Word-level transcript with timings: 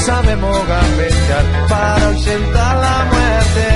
Sabemos 0.00 0.56
gambetear 0.66 1.44
para 1.68 2.06
ausentar 2.06 2.76
la 2.76 3.04
muerte. 3.12 3.68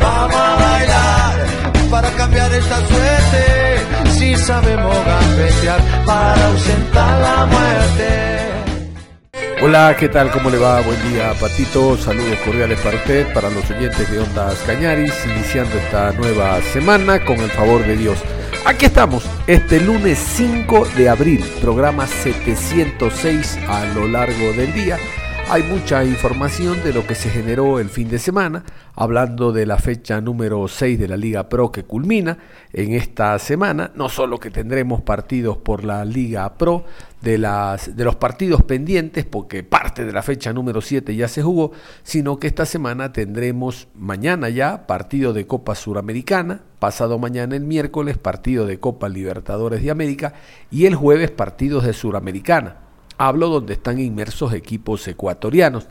Vamos 0.00 0.36
a 0.36 0.56
bailar 0.56 1.46
para 1.90 2.10
cambiar 2.10 2.52
esta 2.52 2.76
suerte. 2.86 4.12
Si 4.18 4.36
sabemos 4.36 4.96
gambetear 5.04 5.80
para 6.04 6.46
ausentar 6.46 7.20
la 7.20 7.46
muerte. 7.46 8.46
Hola, 9.62 9.96
¿qué 9.98 10.08
tal? 10.10 10.30
¿Cómo 10.30 10.50
le 10.50 10.58
va? 10.58 10.82
Buen 10.82 11.02
día, 11.10 11.32
Patito. 11.40 11.96
Saludos 11.96 12.38
cordiales 12.44 12.78
para 12.80 12.96
usted, 12.96 13.32
para 13.32 13.48
los 13.48 13.68
oyentes 13.70 14.10
de 14.10 14.18
Ondas 14.20 14.58
Cañaris, 14.66 15.14
iniciando 15.24 15.78
esta 15.78 16.12
nueva 16.12 16.60
semana 16.72 17.24
con 17.24 17.38
el 17.38 17.50
favor 17.50 17.84
de 17.86 17.96
Dios. 17.96 18.18
Aquí 18.66 18.86
estamos, 18.86 19.24
este 19.46 19.80
lunes 19.80 20.18
5 20.18 20.88
de 20.96 21.08
abril, 21.08 21.44
programa 21.60 22.08
706 22.08 23.58
a 23.68 23.84
lo 23.94 24.08
largo 24.08 24.52
del 24.54 24.72
día. 24.72 24.98
Hay 25.48 25.62
mucha 25.62 26.04
información 26.04 26.82
de 26.82 26.92
lo 26.92 27.06
que 27.06 27.14
se 27.14 27.30
generó 27.30 27.78
el 27.78 27.88
fin 27.88 28.08
de 28.08 28.18
semana, 28.18 28.64
hablando 28.96 29.52
de 29.52 29.64
la 29.64 29.78
fecha 29.78 30.20
número 30.20 30.66
6 30.66 30.98
de 30.98 31.06
la 31.06 31.16
Liga 31.16 31.48
Pro 31.48 31.70
que 31.70 31.84
culmina 31.84 32.36
en 32.72 32.94
esta 32.94 33.38
semana. 33.38 33.92
No 33.94 34.08
solo 34.08 34.40
que 34.40 34.50
tendremos 34.50 35.02
partidos 35.02 35.56
por 35.56 35.84
la 35.84 36.04
Liga 36.04 36.52
Pro, 36.58 36.84
de, 37.22 37.38
de 37.38 38.04
los 38.04 38.16
partidos 38.16 38.64
pendientes, 38.64 39.24
porque 39.24 39.62
parte 39.62 40.04
de 40.04 40.12
la 40.12 40.24
fecha 40.24 40.52
número 40.52 40.80
7 40.80 41.14
ya 41.14 41.28
se 41.28 41.44
jugó, 41.44 41.70
sino 42.02 42.40
que 42.40 42.48
esta 42.48 42.66
semana 42.66 43.12
tendremos 43.12 43.86
mañana 43.94 44.48
ya 44.48 44.88
partido 44.88 45.32
de 45.32 45.46
Copa 45.46 45.76
Suramericana, 45.76 46.62
pasado 46.80 47.20
mañana 47.20 47.54
el 47.54 47.62
miércoles 47.62 48.18
partido 48.18 48.66
de 48.66 48.80
Copa 48.80 49.08
Libertadores 49.08 49.80
de 49.80 49.92
América 49.92 50.34
y 50.72 50.86
el 50.86 50.96
jueves 50.96 51.30
partidos 51.30 51.84
de 51.84 51.92
Suramericana. 51.92 52.85
Hablo 53.18 53.48
donde 53.48 53.74
están 53.74 53.98
inmersos 53.98 54.52
equipos 54.52 55.06
ecuatorianos, 55.08 55.86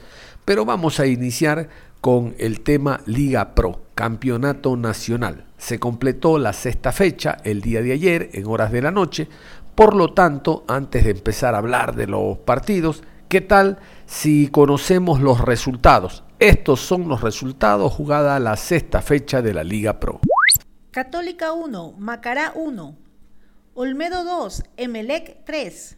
pero 0.45 0.65
vamos 0.65 0.99
a 0.99 1.07
iniciar 1.07 1.69
con 2.01 2.35
el 2.37 2.61
tema 2.61 3.01
Liga 3.07 3.55
Pro, 3.55 3.81
Campeonato 3.95 4.77
Nacional. 4.77 5.45
Se 5.57 5.79
completó 5.79 6.37
la 6.37 6.53
sexta 6.53 6.91
fecha 6.91 7.37
el 7.43 7.61
día 7.61 7.81
de 7.81 7.93
ayer 7.93 8.29
en 8.33 8.45
horas 8.45 8.71
de 8.71 8.81
la 8.83 8.91
noche, 8.91 9.27
por 9.73 9.95
lo 9.95 10.13
tanto, 10.13 10.63
antes 10.67 11.03
de 11.03 11.11
empezar 11.11 11.55
a 11.55 11.57
hablar 11.57 11.95
de 11.95 12.07
los 12.07 12.37
partidos, 12.37 13.03
¿qué 13.27 13.41
tal 13.41 13.79
si 14.05 14.47
conocemos 14.47 15.19
los 15.19 15.41
resultados? 15.41 16.23
Estos 16.39 16.79
son 16.79 17.09
los 17.09 17.21
resultados 17.21 17.91
jugada 17.91 18.39
la 18.39 18.55
sexta 18.55 19.01
fecha 19.01 19.41
de 19.41 19.53
la 19.53 19.63
Liga 19.63 19.99
Pro. 19.99 20.21
Católica 20.91 21.51
1, 21.51 21.95
Macará 21.97 22.53
1, 22.55 22.95
Olmedo 23.73 24.23
2, 24.23 24.63
Emelec 24.77 25.43
3, 25.43 25.97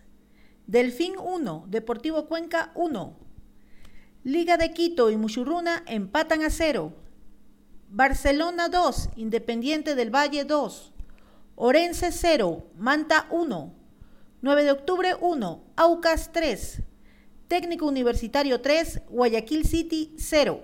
Delfín 0.68 1.14
1, 1.18 1.64
Deportivo 1.70 2.28
Cuenca 2.28 2.72
1. 2.76 3.16
Liga 4.26 4.58
de 4.58 4.74
Quito 4.74 5.10
y 5.10 5.16
Muchurruna 5.16 5.82
empatan 5.88 6.44
a 6.44 6.50
0. 6.50 6.92
Barcelona 7.90 8.68
2, 8.68 9.12
Independiente 9.16 9.96
del 9.96 10.14
Valle 10.14 10.44
2. 10.44 10.92
Orense 11.56 12.12
0, 12.12 12.68
Manta 12.78 13.28
1. 13.32 13.74
9 14.42 14.64
de 14.66 14.72
octubre 14.72 15.16
1, 15.22 15.64
Aucas 15.78 16.34
3. 16.34 16.82
Técnico 17.48 17.86
Universitario 17.86 18.60
3, 18.60 19.04
Guayaquil 19.10 19.66
City 19.66 20.16
0. 20.18 20.60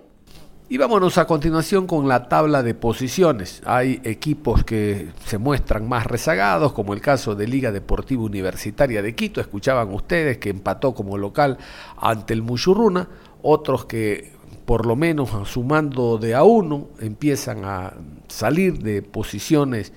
Y 0.66 0.78
vámonos 0.78 1.18
a 1.18 1.26
continuación 1.26 1.86
con 1.86 2.08
la 2.08 2.26
tabla 2.26 2.62
de 2.62 2.72
posiciones. 2.72 3.60
Hay 3.66 4.00
equipos 4.02 4.64
que 4.64 5.10
se 5.26 5.36
muestran 5.36 5.86
más 5.86 6.06
rezagados, 6.06 6.72
como 6.72 6.94
el 6.94 7.02
caso 7.02 7.34
de 7.34 7.46
Liga 7.46 7.70
Deportiva 7.70 8.22
Universitaria 8.22 9.02
de 9.02 9.14
Quito. 9.14 9.42
Escuchaban 9.42 9.92
ustedes 9.92 10.38
que 10.38 10.48
empató 10.48 10.94
como 10.94 11.18
local 11.18 11.58
ante 11.98 12.32
el 12.32 12.40
Muchurruna. 12.40 13.06
Otros 13.42 13.84
que, 13.84 14.32
por 14.64 14.86
lo 14.86 14.96
menos 14.96 15.28
sumando 15.46 16.16
de 16.16 16.34
a 16.34 16.44
uno, 16.44 16.88
empiezan 16.98 17.66
a 17.66 17.92
salir 18.28 18.78
de 18.78 19.02
posiciones 19.02 19.92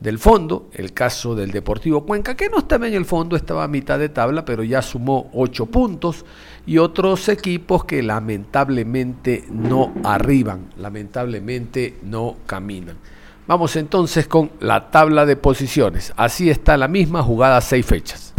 del 0.00 0.18
fondo, 0.18 0.68
el 0.72 0.92
caso 0.92 1.34
del 1.34 1.50
Deportivo 1.50 2.04
Cuenca, 2.04 2.36
que 2.36 2.48
no 2.48 2.58
estaba 2.58 2.86
en 2.86 2.94
el 2.94 3.04
fondo, 3.04 3.36
estaba 3.36 3.64
a 3.64 3.68
mitad 3.68 3.98
de 3.98 4.08
tabla, 4.08 4.44
pero 4.44 4.62
ya 4.62 4.82
sumó 4.82 5.30
ocho 5.32 5.66
puntos, 5.66 6.24
y 6.66 6.78
otros 6.78 7.28
equipos 7.28 7.84
que 7.84 8.02
lamentablemente 8.02 9.44
no 9.50 9.94
arriban, 10.04 10.70
lamentablemente 10.76 11.98
no 12.02 12.36
caminan. 12.46 12.96
Vamos 13.46 13.76
entonces 13.76 14.26
con 14.26 14.50
la 14.58 14.90
tabla 14.90 15.24
de 15.24 15.36
posiciones. 15.36 16.12
Así 16.16 16.50
está 16.50 16.76
la 16.76 16.88
misma 16.88 17.22
jugada 17.22 17.60
seis 17.60 17.86
fechas. 17.86 18.34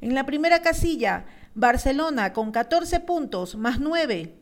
En 0.00 0.14
la 0.14 0.24
primera 0.24 0.62
casilla, 0.62 1.26
Barcelona 1.54 2.32
con 2.32 2.50
14 2.50 3.00
puntos 3.00 3.56
más 3.56 3.80
9. 3.80 4.34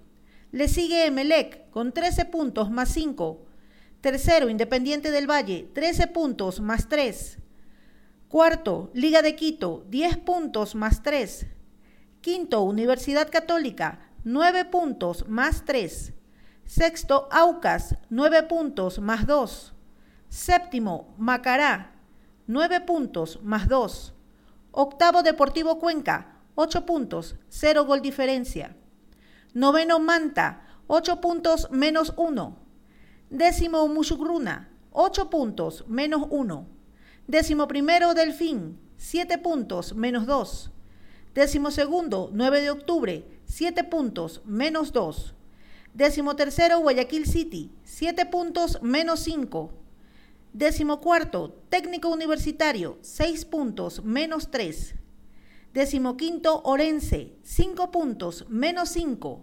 Le 0.53 0.69
sigue 0.69 1.07
Emelec 1.07 1.69
con 1.71 1.93
13 1.93 2.27
puntos 2.27 2.71
más 2.71 2.91
5. 2.91 3.48
Tercero, 4.01 4.49
Independiente 4.49 5.11
del 5.11 5.29
Valle, 5.29 5.69
13 5.75 6.07
puntos 6.07 6.61
más 6.61 6.89
3. 6.89 7.39
Cuarto, 8.29 8.91
Liga 8.95 9.23
de 9.23 9.35
Quito, 9.35 9.85
10 9.89 10.19
puntos 10.19 10.77
más 10.77 11.03
3. 11.03 11.47
Quinto, 12.21 12.63
Universidad 12.63 13.29
Católica, 13.29 14.13
9 14.23 14.67
puntos 14.67 15.27
más 15.29 15.65
3. 15.65 16.13
Sexto, 16.65 17.29
Aucas, 17.33 17.97
9 18.09 18.45
puntos 18.45 19.01
más 19.01 19.27
2. 19.27 19.75
Séptimo, 20.29 21.13
Macará, 21.19 21.97
9 22.47 22.83
puntos 22.83 23.41
más 23.43 23.67
2. 23.67 24.15
Octavo, 24.71 25.25
Deportivo 25.25 25.81
Cuenca, 25.81 26.37
8 26.55 26.87
puntos, 26.87 27.35
0 27.49 27.85
gol 27.85 28.01
diferencia. 28.01 28.77
Noveno, 29.55 29.99
Manta, 29.99 30.63
8 30.87 31.21
puntos 31.21 31.69
menos 31.73 32.13
1. 32.17 32.68
Décimo 33.31 33.87
Musugruna, 33.89 34.71
8 34.93 35.29
puntos, 35.29 35.85
menos 35.87 36.27
1. 36.31 36.67
Décimo 37.27 37.69
primero 37.69 38.15
Delfín, 38.15 38.79
7 38.97 39.37
puntos, 39.37 39.95
menos 39.95 40.25
2. 40.25 40.71
Décimo 41.35 41.71
segundo, 41.71 42.31
9 42.33 42.63
de 42.63 42.71
octubre, 42.71 43.29
7 43.45 43.85
puntos, 43.85 44.41
menos 44.47 44.95
2. 44.95 45.35
Décimo 45.93 46.37
tercero 46.37 46.81
Guayaquil 46.81 47.27
City, 47.27 47.71
7 47.85 48.25
puntos, 48.25 48.81
menos 48.81 49.21
5. 49.21 49.73
Décimo 50.55 51.03
cuarto, 51.03 51.51
Técnico 51.69 52.09
Universitario, 52.09 52.97
6 53.03 53.45
puntos, 53.45 54.03
menos 54.05 54.51
3. 54.51 54.95
Décimo 55.75 56.17
quinto, 56.17 56.63
Orense, 56.65 57.35
5 57.43 57.91
puntos, 57.91 58.47
menos 58.49 58.89
5. 58.89 59.41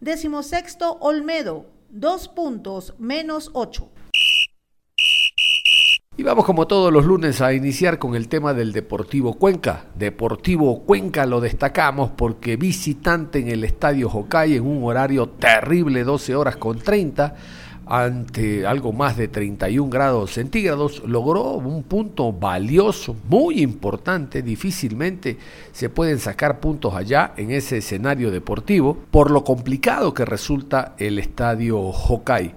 Décimo 0.00 0.42
sexto, 0.42 0.96
Olmedo, 1.00 1.73
dos 1.94 2.26
puntos 2.26 2.92
menos 2.98 3.50
ocho. 3.54 3.90
Y 6.16 6.22
vamos 6.22 6.44
como 6.44 6.66
todos 6.66 6.92
los 6.92 7.04
lunes 7.04 7.40
a 7.40 7.54
iniciar 7.54 7.98
con 7.98 8.16
el 8.16 8.28
tema 8.28 8.52
del 8.52 8.72
Deportivo 8.72 9.34
Cuenca. 9.34 9.86
Deportivo 9.94 10.82
Cuenca 10.82 11.24
lo 11.24 11.40
destacamos 11.40 12.10
porque 12.10 12.56
visitante 12.56 13.38
en 13.38 13.48
el 13.48 13.62
Estadio 13.62 14.08
Hokai 14.08 14.54
en 14.54 14.66
un 14.66 14.84
horario 14.84 15.28
terrible, 15.28 16.02
12 16.02 16.34
horas 16.34 16.56
con 16.56 16.78
30, 16.78 17.36
ante 17.86 18.66
algo 18.66 18.92
más 18.92 19.16
de 19.16 19.28
31 19.28 19.90
grados 19.90 20.32
centígrados, 20.32 21.02
logró 21.06 21.54
un 21.54 21.82
punto 21.82 22.32
valioso, 22.32 23.16
muy 23.28 23.60
importante, 23.62 24.42
difícilmente 24.42 25.36
se 25.72 25.88
pueden 25.88 26.18
sacar 26.18 26.60
puntos 26.60 26.94
allá 26.94 27.32
en 27.36 27.50
ese 27.50 27.78
escenario 27.78 28.30
deportivo, 28.30 28.98
por 29.10 29.30
lo 29.30 29.44
complicado 29.44 30.14
que 30.14 30.24
resulta 30.24 30.94
el 30.98 31.18
estadio 31.18 31.78
Hokai. 31.80 32.54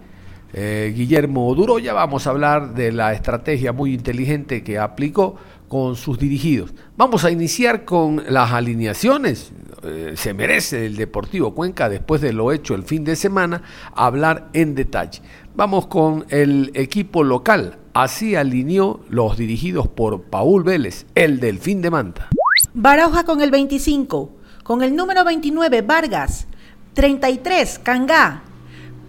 Eh, 0.54 0.94
Guillermo 0.96 1.54
Duro, 1.54 1.78
ya 1.78 1.94
vamos 1.94 2.26
a 2.26 2.30
hablar 2.30 2.74
de 2.74 2.92
la 2.92 3.14
estrategia 3.14 3.74
muy 3.74 3.94
inteligente 3.94 4.64
que 4.64 4.80
aplicó 4.80 5.36
con 5.68 5.96
sus 5.96 6.18
dirigidos. 6.18 6.74
Vamos 6.96 7.26
a 7.26 7.32
iniciar 7.32 7.84
con 7.84 8.24
las 8.30 8.52
alineaciones. 8.52 9.52
Eh, 9.84 10.14
se 10.16 10.34
merece 10.34 10.86
el 10.86 10.96
Deportivo 10.96 11.54
Cuenca 11.54 11.90
después 11.90 12.22
de 12.22 12.34
lo 12.34 12.52
hecho 12.52 12.74
el 12.74 12.84
fin 12.84 13.04
de 13.04 13.16
semana, 13.16 13.62
hablar 13.94 14.50
en 14.54 14.76
detalle. 14.76 15.22
Vamos 15.56 15.88
con 15.88 16.26
el 16.30 16.72
equipo 16.74 17.24
local. 17.24 17.78
Así 17.94 18.36
alineó 18.36 19.02
los 19.10 19.38
dirigidos 19.38 19.88
por 19.88 20.24
Paul 20.24 20.64
Vélez, 20.64 21.06
el 21.16 21.40
del 21.40 21.60
fin 21.60 21.82
de 21.82 21.90
Manta. 21.90 22.30
Barauja 22.74 23.24
con 23.24 23.42
el 23.42 23.52
25, 23.52 24.32
con 24.64 24.84
el 24.84 24.96
número 24.96 25.24
29 25.24 25.82
Vargas, 25.82 26.48
33 26.94 27.80
Cangá, 27.80 28.44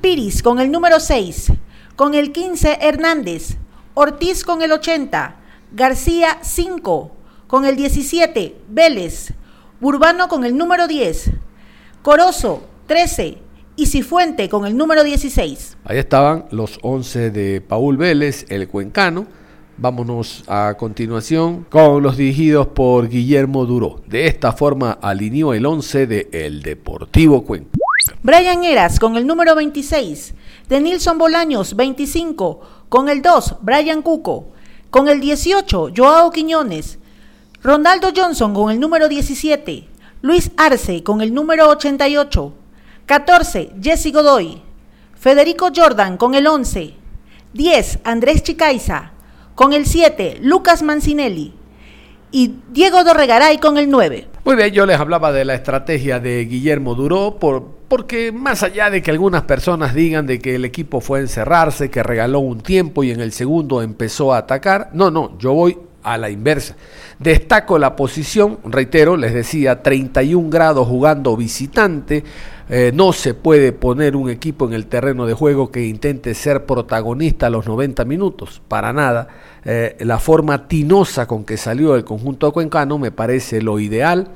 Piris 0.00 0.43
con 0.43 0.59
el 0.61 0.71
número 0.71 1.00
6, 1.00 1.53
con 1.97 2.14
el 2.14 2.32
15 2.32 2.79
Hernández, 2.81 3.56
Ortiz 3.94 4.44
con 4.44 4.62
el 4.62 4.73
80, 4.73 5.37
García 5.73 6.38
5, 6.41 7.12
con 7.47 7.64
el 7.64 7.76
17 7.76 8.56
Vélez, 8.69 9.35
Urbano 9.81 10.27
con 10.27 10.45
el 10.45 10.57
número 10.57 10.89
10, 10.89 11.31
Corozo 12.03 12.65
13 12.89 13.39
y 13.77 13.87
Cifuente 13.87 14.49
con 14.49 14.67
el 14.67 14.77
número 14.77 15.05
16. 15.05 15.77
Ahí 15.85 15.99
estaban 15.99 16.47
los 16.51 16.81
11 16.83 17.31
de 17.31 17.61
Paul 17.61 17.97
Vélez, 17.97 18.45
el 18.49 18.67
cuencano. 18.67 19.29
Vámonos 19.77 20.43
a 20.49 20.75
continuación 20.77 21.65
con 21.71 22.03
los 22.03 22.17
dirigidos 22.17 22.67
por 22.67 23.09
Guillermo 23.09 23.67
Duró. 23.67 24.03
De 24.09 24.27
esta 24.27 24.51
forma 24.51 24.99
alineó 25.01 25.55
el 25.55 25.65
11 25.65 26.09
de 26.09 26.29
El 26.33 26.63
Deportivo 26.63 27.45
Cuenca. 27.45 27.79
Brian 28.21 28.65
Eras 28.65 28.99
con 28.99 29.17
el 29.17 29.29
número 29.29 29.55
26, 29.55 30.35
de 30.69 30.81
Nilson 30.81 31.19
Bolaños 31.19 31.77
25, 31.77 32.61
con 32.89 33.09
el 33.09 33.23
2 33.23 33.59
Brian 33.63 34.03
Cuco, 34.03 34.49
con 34.91 35.09
el 35.09 35.21
18 35.21 35.91
Joao 35.97 36.33
Quiñones, 36.33 36.99
Ronaldo 37.61 38.11
Johnson 38.15 38.55
con 38.55 38.71
el 38.71 38.79
número 38.79 39.09
17, 39.09 39.89
Luis 40.23 40.53
Arce 40.57 41.03
con 41.03 41.21
el 41.21 41.35
número 41.35 41.69
88, 41.71 42.55
14 43.05 43.71
Jesse 43.83 44.13
Godoy, 44.13 44.63
Federico 45.19 45.71
Jordan 45.75 46.19
con 46.19 46.37
el 46.37 46.47
11, 46.47 46.95
10 47.55 47.99
Andrés 48.05 48.45
Chicaiza, 48.45 49.11
con 49.57 49.73
el 49.73 49.87
7 49.87 50.39
Lucas 50.41 50.85
Mancinelli 50.85 51.53
y 52.31 52.55
Diego 52.71 53.03
Dorregaray 53.03 53.59
con 53.59 53.77
el 53.77 53.91
9. 53.91 54.29
Muy 54.45 54.55
bien, 54.55 54.71
yo 54.71 54.87
les 54.87 55.01
hablaba 55.01 55.33
de 55.33 55.45
la 55.45 55.55
estrategia 55.55 56.21
de 56.21 56.45
Guillermo 56.45 56.95
Duró 56.95 57.39
por 57.41 57.77
porque 57.89 58.31
más 58.31 58.63
allá 58.63 58.89
de 58.89 59.03
que 59.03 59.11
algunas 59.11 59.43
personas 59.43 59.95
digan 59.95 60.27
de 60.27 60.39
que 60.39 60.55
el 60.55 60.65
equipo 60.65 61.01
fue 61.01 61.21
encerrarse, 61.21 61.91
que 61.91 62.05
regaló 62.05 62.39
un 62.39 62.61
tiempo 62.61 63.03
y 63.03 63.11
en 63.11 63.21
el 63.21 63.33
segundo 63.33 63.83
empezó 63.83 64.33
a 64.33 64.39
atacar, 64.39 64.91
no, 64.93 65.11
no, 65.11 65.37
yo 65.39 65.55
voy 65.55 65.88
a 66.03 66.19
la 66.19 66.31
inversa. 66.31 66.77
Destaco 67.19 67.79
la 67.79 67.97
posición, 67.97 68.59
reitero, 68.65 69.17
les 69.17 69.35
decía, 69.35 69.83
31 69.83 70.50
grados 70.50 70.87
jugando 70.87 71.37
visitante. 71.37 72.25
Eh, 72.69 72.93
no 72.95 73.12
se 73.12 73.35
puede 73.35 73.73
poner 73.73 74.15
un 74.15 74.29
equipo 74.29 74.67
en 74.67 74.75
el 74.75 74.87
terreno 74.87 75.27
de 75.27 75.35
juego 75.35 75.71
que 75.71 75.87
intente 75.87 76.35
ser 76.35 76.67
protagonista 76.67 77.47
a 77.47 77.50
los 77.50 77.67
90 77.67 78.05
minutos, 78.05 78.61
para 78.69 78.93
nada. 78.93 79.29
Eh, 79.65 79.97
la 80.00 80.19
forma 80.19 80.69
tinosa 80.69 81.27
con 81.27 81.45
que 81.45 81.56
salió 81.56 81.97
el 81.97 82.05
conjunto 82.05 82.53
cuencano 82.53 82.99
me 82.99 83.11
parece 83.11 83.62
lo 83.62 83.79
ideal 83.79 84.29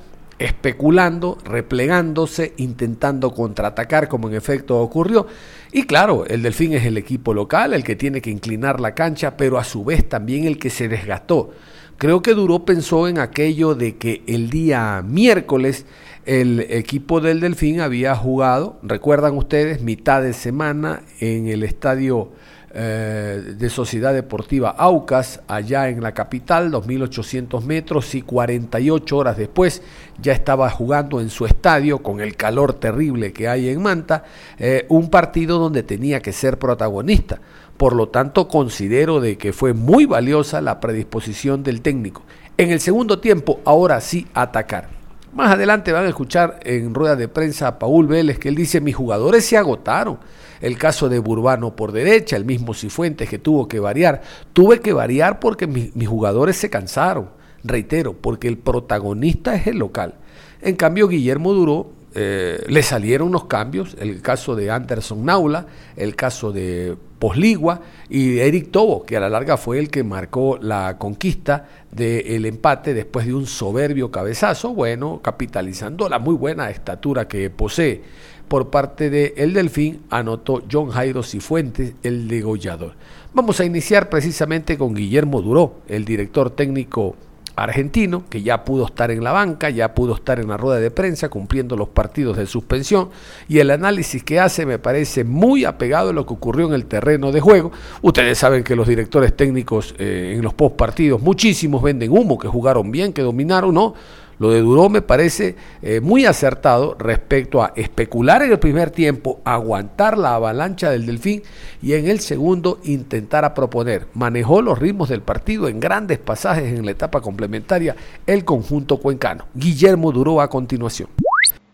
especulando, 0.43 1.39
replegándose, 1.45 2.55
intentando 2.57 3.33
contraatacar 3.33 4.09
como 4.09 4.29
en 4.29 4.35
efecto 4.35 4.79
ocurrió. 4.81 5.27
Y 5.75 5.85
claro, 5.85 6.27
el 6.27 6.43
Delfín 6.43 6.75
es 6.75 6.85
el 6.85 6.99
equipo 6.99 7.33
local, 7.33 7.73
el 7.73 7.83
que 7.83 7.97
tiene 7.97 8.21
que 8.21 8.31
inclinar 8.31 8.79
la 8.79 8.95
cancha, 8.95 9.39
pero 9.39 9.59
a 9.59 9.65
su 9.65 9.85
vez 9.85 10.07
también 10.07 10.45
el 10.45 10.59
que 10.59 10.69
se 10.69 10.87
desgastó. 10.87 11.51
Creo 11.97 12.21
que 12.21 12.35
Duró 12.35 12.67
pensó 12.67 13.09
en 13.09 13.19
aquello 13.19 13.75
de 13.75 13.97
que 13.97 14.23
el 14.27 14.51
día 14.51 15.03
miércoles 15.03 15.87
el 16.27 16.61
equipo 16.61 17.21
del 17.21 17.41
Delfín 17.41 17.81
había 17.81 18.15
jugado, 18.15 18.79
recuerdan 18.83 19.37
ustedes, 19.37 19.83
mitad 19.83 20.23
de 20.23 20.35
semana 20.35 21.03
en 21.21 21.49
el 21.49 21.63
estadio 21.63 22.31
eh, 22.75 23.55
de 23.59 23.71
Sociedad 23.71 24.15
Deportiva 24.15 24.71
Aucas, 24.71 25.41
allá 25.47 25.89
en 25.89 26.03
la 26.03 26.13
capital, 26.13 26.73
2.800 26.73 27.63
metros 27.65 28.15
y 28.15 28.23
48 28.23 29.17
horas 29.17 29.37
después 29.37 29.83
ya 30.21 30.33
estaba 30.33 30.71
jugando 30.71 31.21
en 31.21 31.29
su 31.29 31.45
estadio 31.45 31.99
con 31.99 32.21
el 32.21 32.35
calor 32.35 32.73
terrible 32.73 33.33
que 33.33 33.49
hay 33.49 33.69
en 33.69 33.83
Manta, 33.83 34.25
eh, 34.59 34.87
un 34.89 35.11
partido 35.11 35.59
donde 35.59 35.83
tenía 35.83 36.21
que 36.21 36.33
ser 36.33 36.59
protagonista. 36.59 37.41
Por 37.77 37.95
lo 37.95 38.09
tanto, 38.09 38.49
considero 38.49 39.21
de 39.21 39.37
que 39.37 39.53
fue 39.53 39.75
muy 39.75 40.07
valiosa 40.07 40.61
la 40.61 40.81
predisposición 40.81 41.63
del 41.63 41.83
técnico. 41.83 42.23
En 42.57 42.71
el 42.71 42.81
segundo 42.81 43.19
tiempo, 43.19 43.61
ahora 43.65 44.01
sí 44.01 44.27
atacar. 44.35 45.02
Más 45.33 45.51
adelante 45.51 45.93
van 45.93 46.05
a 46.05 46.09
escuchar 46.09 46.61
en 46.63 46.95
rueda 46.95 47.17
de 47.17 47.27
prensa 47.27 47.67
a 47.67 47.79
Paul 47.79 48.07
Vélez 48.07 48.39
que 48.39 48.51
él 48.51 48.55
dice, 48.55 48.83
mis 48.83 48.95
jugadores 48.95 49.47
se 49.47 49.57
agotaron 49.57 50.19
el 50.61 50.77
caso 50.77 51.09
de 51.09 51.19
Burbano 51.19 51.75
por 51.75 51.91
derecha, 51.91 52.37
el 52.37 52.45
mismo 52.45 52.75
Cifuentes 52.75 53.31
que 53.31 53.39
tuvo 53.39 53.67
que 53.67 53.81
variar. 53.81 54.21
Tuve 54.53 54.81
que 54.81 54.93
variar 54.93 55.41
porque 55.41 55.67
mis 55.67 56.07
jugadores 56.07 56.57
se 56.57 56.69
cansaron, 56.69 57.31
reitero, 57.65 58.13
porque 58.13 58.47
el 58.47 58.59
protagonista 58.59 59.55
es 59.55 59.67
el 59.67 59.79
local. 59.79 60.17
En 60.61 60.77
cambio, 60.77 61.09
Guillermo 61.09 61.55
Duró 61.55 62.02
eh, 62.15 62.63
le 62.69 62.83
salieron 62.83 63.29
unos 63.29 63.47
cambios, 63.47 63.97
el 63.99 64.21
caso 64.21 64.55
de 64.55 64.71
Anderson 64.71 65.25
Naula, 65.25 65.67
el 65.97 66.15
caso 66.15 66.53
de 66.53 66.97
Posligua 67.19 67.81
y 68.09 68.39
Eric 68.39 68.71
Tobo, 68.71 69.05
que 69.05 69.17
a 69.17 69.21
la 69.21 69.29
larga 69.29 69.57
fue 69.57 69.79
el 69.79 69.89
que 69.89 70.05
marcó 70.05 70.59
la 70.61 70.99
conquista 70.99 71.69
del 71.91 72.45
empate 72.45 72.95
después 72.95 73.27
de 73.27 73.35
un 73.35 73.47
soberbio 73.47 74.11
cabezazo, 74.11 74.75
bueno, 74.75 75.21
capitalizando 75.23 76.09
la 76.09 76.19
muy 76.19 76.35
buena 76.35 76.69
estatura 76.71 77.29
que 77.29 77.49
posee 77.49 78.03
por 78.49 78.69
parte 78.69 79.09
de 79.09 79.33
El 79.37 79.55
Delfín, 79.55 80.03
anotó 80.11 80.63
John 80.71 80.91
Jairo 80.91 81.23
Cifuentes, 81.23 81.95
el 82.03 82.29
degollador. 82.29 82.95
Vamos 83.33 83.61
a 83.61 83.65
iniciar 83.65 84.11
precisamente 84.11 84.77
con 84.77 84.95
Guillermo 84.95 85.41
Duró, 85.41 85.77
el 85.89 86.05
director 86.05 86.51
técnico 86.51 87.17
argentino, 87.57 88.25
que 88.29 88.43
ya 88.43 88.65
pudo 88.65 88.87
estar 88.87 89.11
en 89.11 89.23
la 89.23 89.33
banca, 89.33 89.71
ya 89.71 89.95
pudo 89.95 90.15
estar 90.15 90.41
en 90.41 90.49
la 90.49 90.57
rueda 90.57 90.81
de 90.81 90.91
prensa 90.91 91.29
cumpliendo 91.29 91.77
los 91.77 91.89
partidos 91.89 92.37
de 92.37 92.47
suspensión 92.47 93.11
y 93.49 93.59
el 93.59 93.71
análisis 93.71 94.23
que 94.25 94.41
hace 94.41 94.67
me 94.67 94.79
parece 94.79 95.25
muy 95.25 95.65
apegado 95.65 96.11
a 96.11 96.13
lo 96.13 96.27
que 96.27 96.35
ocurrió 96.35 96.67
en 96.67 96.75
el 96.75 96.87
terreno 96.87 97.33
de 97.33 97.41
juego. 97.41 97.73
Ustedes 98.01 98.39
saben 98.39 98.65
que 98.65 98.77
los 98.77 98.89
directores 98.89 99.37
técnicos 99.37 99.95
eh, 99.99 100.35
en 100.37 100.43
los 100.43 100.55
post 100.55 100.77
partidos, 100.77 101.21
muchísimos 101.21 101.83
venden 101.83 102.11
humo, 102.11 102.39
que 102.39 102.49
jugaron 102.49 102.91
bien, 102.91 103.13
que 103.13 103.23
dominaron, 103.23 103.75
no 103.75 103.95
lo 104.43 104.51
de 104.51 104.61
Duró 104.61 104.89
me 104.89 105.03
parece 105.03 105.55
eh, 105.83 106.01
muy 106.01 106.27
acertado 106.27 106.97
respecto 106.99 107.63
a 107.63 107.73
especular 107.77 108.43
en 108.43 108.51
el 108.51 108.59
primer 108.59 108.91
tiempo, 108.91 109.41
aguantar 109.45 110.19
la 110.19 110.35
avalancha 110.35 110.91
del 110.91 111.07
Delfín 111.07 111.43
y 111.81 111.93
en 111.93 112.09
el 112.09 112.19
segundo 112.19 112.81
intentar 112.83 113.45
a 113.45 113.55
proponer. 113.55 114.07
Manejó 114.15 114.61
los 114.61 114.81
ritmos 114.81 115.11
del 115.11 115.23
partido 115.23 115.69
en 115.69 115.79
grandes 115.79 116.19
pasajes 116.19 116.77
en 116.77 116.85
la 116.85 116.91
etapa 116.91 117.21
complementaria 117.21 117.95
el 118.27 118.45
conjunto 118.45 118.97
cuencano. 118.97 119.47
Guillermo 119.55 120.11
Duró 120.11 120.41
a 120.41 120.51
continuación. 120.51 121.09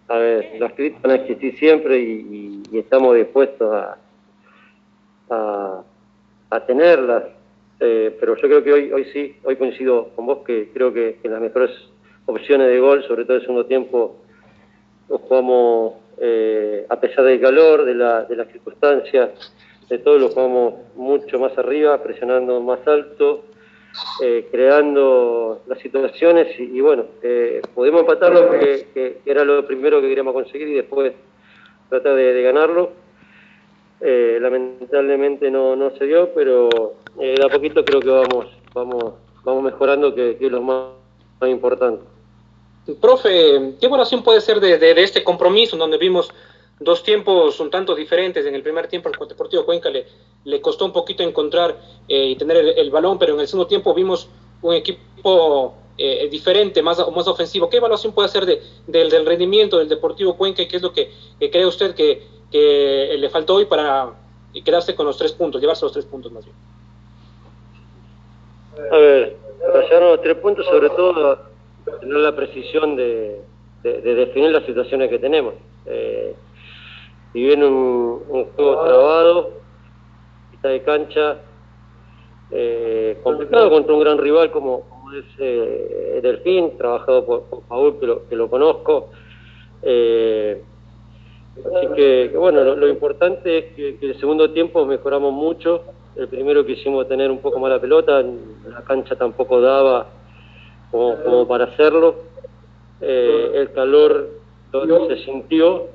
A 0.09 0.19
ver, 0.19 0.51
las 0.61 0.75
críticas 0.75 1.03
van 1.05 1.13
a 1.13 1.15
existir 1.15 1.59
siempre 1.59 1.99
y, 1.99 2.63
estamos 2.75 3.17
dispuestos 3.17 3.83
a, 5.31 5.83
a, 6.51 6.67
tenerlas, 6.67 7.25
eh, 7.81 8.15
pero 8.21 8.37
yo 8.37 8.43
creo 8.43 8.63
que 8.63 8.73
hoy, 8.75 8.93
hoy 8.93 9.07
sí, 9.07 9.37
hoy 9.43 9.57
coincido 9.57 10.11
con 10.15 10.27
vos 10.27 10.41
que 10.47 10.71
creo 10.75 10.93
que, 10.93 11.19
que 11.23 11.29
las 11.31 11.41
mejores 11.41 11.71
opciones 12.29 12.69
de 12.69 12.79
gol, 12.79 13.05
sobre 13.07 13.25
todo 13.25 13.37
en 13.37 13.41
el 13.41 13.47
segundo 13.47 13.67
tiempo, 13.67 14.17
nos 15.09 15.21
jugamos 15.23 15.95
eh, 16.21 16.87
a 16.89 17.01
pesar 17.01 17.25
del 17.25 17.41
calor, 17.41 17.85
de, 17.85 17.95
la, 17.95 18.25
de 18.25 18.37
las 18.37 18.49
circunstancias, 18.49 19.31
de 19.89 19.99
todo, 19.99 20.19
lo 20.19 20.29
jugamos 20.29 20.75
mucho 20.97 21.39
más 21.39 21.57
arriba, 21.57 22.03
presionando 22.03 22.61
más 22.61 22.87
alto, 22.87 23.45
eh, 24.23 24.49
creando 24.51 25.63
las 25.67 25.79
situaciones 25.79 26.49
y, 26.59 26.81
bueno, 26.81 27.07
eh, 27.23 27.63
pudimos 27.75 28.03
empatarlo 28.03 28.49
porque 28.49 29.21
era 29.25 29.45
lo 29.45 29.65
primero 29.67 30.01
que 30.01 30.09
queríamos 30.09 30.35
conseguir 30.35 30.69
y 30.69 30.75
después 30.75 31.15
tratar 31.89 32.15
de, 32.15 32.43
ganarlo. 32.43 32.91
Eh, 34.01 34.39
lamentablemente 34.41 35.51
no, 35.51 35.75
no 35.75 35.91
se 35.97 36.05
dio, 36.05 36.33
pero 36.35 36.95
de 37.17 37.43
a 37.45 37.49
poquito 37.49 37.85
creo 37.85 38.01
que 38.01 38.11
vamos, 38.11 38.47
vamos, 38.75 39.15
vamos 39.43 39.63
mejorando, 39.63 40.15
que, 40.15 40.37
que 40.37 40.47
es 40.47 40.53
lo 40.53 40.63
más, 40.63 40.91
más 41.41 41.51
importante. 41.51 42.18
Profe, 42.95 43.75
¿qué 43.79 43.87
evaluación 43.87 44.23
puede 44.23 44.41
ser 44.41 44.61
de, 44.61 45.03
este 45.03 45.23
compromiso 45.23 45.77
donde 45.77 45.99
vimos 45.99 46.31
dos 46.81 47.03
tiempos 47.03 47.61
un 47.61 47.71
tanto 47.71 47.95
diferentes? 47.95 48.47
En 48.47 48.55
el 48.55 48.63
primer 48.63 48.89
tiempo 48.89 49.11
el 49.11 49.29
Deportivo 49.29 49.67
Cuenca 49.67 49.91
le, 49.91 50.61
costó 50.63 50.87
un 50.87 50.93
poquito 50.93 51.23
encontrar 51.23 51.77
eh, 52.09 52.29
y 52.29 52.37
tener 52.37 52.57
el, 52.57 52.91
balón, 52.91 53.19
pero 53.19 53.35
en 53.35 53.41
el 53.41 53.47
segundo 53.47 53.67
tiempo 53.67 53.93
vimos 53.93 54.31
un 54.63 54.75
equipo 54.75 55.75
eh, 55.99 56.29
diferente, 56.31 56.83
más, 56.83 56.99
más 57.15 57.29
ofensivo. 57.29 57.69
¿Qué 57.69 57.77
evaluación 57.77 58.15
puede 58.15 58.27
hacer 58.27 58.47
del, 58.47 59.27
rendimiento 59.27 59.79
del 59.79 59.89
Deportivo 59.89 60.35
Cuenca 60.37 60.63
y 60.63 60.69
qué 60.69 60.77
es 60.77 60.83
lo 60.83 60.93
que, 60.93 61.13
cree 61.39 61.67
usted 61.67 61.95
que, 61.95 62.27
le 62.51 63.29
faltó 63.29 63.57
hoy 63.57 63.67
para 63.67 64.15
quedarse 64.65 64.95
con 64.95 65.05
los 65.05 65.19
tres 65.19 65.33
puntos, 65.33 65.61
llevarse 65.61 65.85
los 65.85 65.93
tres 65.93 66.07
puntos 66.07 66.33
más 66.33 66.43
bien? 66.43 66.57
A 68.91 68.97
ver, 68.97 69.37
llegar 69.83 70.03
los 70.03 70.23
tres 70.23 70.37
puntos, 70.37 70.65
sobre 70.65 70.89
todo 70.89 71.49
tener 72.01 72.17
la 72.17 72.35
precisión 72.35 72.97
de, 72.97 73.41
definir 73.83 74.51
las 74.51 74.65
situaciones 74.65 75.09
que 75.09 75.19
tenemos. 75.19 75.55
Eh, 75.87 76.35
si 77.33 77.43
bien 77.43 77.63
un, 77.63 78.21
juego 78.57 78.85
trabado, 78.85 79.51
está 80.53 80.69
de 80.69 80.83
cancha, 80.83 81.39
eh, 82.51 83.19
complicado 83.23 83.71
contra 83.71 83.95
un 83.95 84.01
gran 84.01 84.19
rival 84.19 84.51
como, 84.51 84.85
es 85.17 85.25
eh, 85.39 86.21
Delfín, 86.23 86.77
trabajado 86.77 87.25
por, 87.25 87.43
por 87.45 87.63
Paul, 87.63 87.99
que 87.99 88.07
lo, 88.07 88.29
que 88.29 88.37
lo 88.37 88.49
conozco. 88.49 89.11
Eh, 89.83 90.63
así 91.57 91.87
que, 91.95 92.33
bueno, 92.35 92.65
lo, 92.75 92.89
importante 92.89 93.59
es 93.59 93.65
que, 93.75 93.99
que, 93.99 94.07
el 94.07 94.21
segundo 94.21 94.51
tiempo 94.51 94.85
mejoramos 94.87 95.33
mucho. 95.33 95.83
El 96.17 96.29
primero 96.29 96.65
quisimos 96.67 97.07
tener 97.07 97.31
un 97.31 97.39
poco 97.39 97.61
más 97.61 97.71
la 97.71 97.81
pelota, 97.81 98.23
la 98.23 98.83
cancha 98.85 99.15
tampoco 99.15 99.61
daba 99.61 100.09
como, 100.91 101.47
para 101.47 101.65
hacerlo. 101.65 102.17
Eh, 103.01 103.53
el 103.55 103.73
calor 103.73 104.31
se 105.09 105.25
sintió 105.25 105.87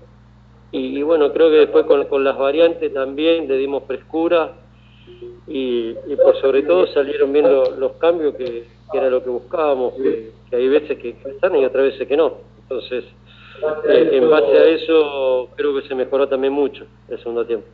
y, 0.72 1.02
bueno, 1.04 1.32
creo 1.34 1.50
que 1.50 1.58
después 1.58 1.86
con, 1.86 2.06
con 2.06 2.24
las 2.24 2.38
variantes 2.38 2.94
también 2.94 3.48
le 3.48 3.58
dimos 3.58 3.84
frescura 3.86 4.54
y, 5.48 5.94
por 6.16 6.40
sobre 6.40 6.64
todo 6.64 6.88
salieron 6.88 7.34
bien 7.34 7.46
los 7.78 7.94
cambios 7.94 8.36
que, 8.36 8.66
era 8.94 9.10
lo 9.10 9.24
que 9.24 9.30
buscábamos, 9.30 9.94
que, 9.96 10.32
hay 10.52 10.68
veces 10.68 10.98
que 11.00 11.16
están 11.26 11.56
y 11.56 11.66
otras 11.66 11.86
veces 11.86 12.08
que 12.08 12.16
no. 12.16 12.38
Entonces, 12.62 13.04
eh, 13.90 14.10
en 14.14 14.30
base 14.30 14.58
a 14.58 14.66
eso 14.66 15.50
creo 15.56 15.76
que 15.76 15.88
se 15.88 15.96
mejoró 15.96 16.28
también 16.28 16.54
mucho 16.54 16.86
el 17.10 17.18
segundo 17.20 17.46
tiempo. 17.46 17.68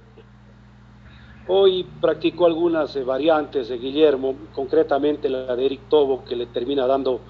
Hoy 1.51 1.83
practicó 1.99 2.45
algunas 2.45 2.95
eh, 2.95 3.03
variantes 3.03 3.69
de 3.69 3.79
Guillermo, 3.79 4.35
concretamente 4.53 5.27
la 5.27 5.55
de 5.55 5.65
Eric 5.65 5.89
Tobo, 5.89 6.23
que 6.23 6.35
le 6.35 6.45
termina 6.45 6.85
dando 6.85 7.21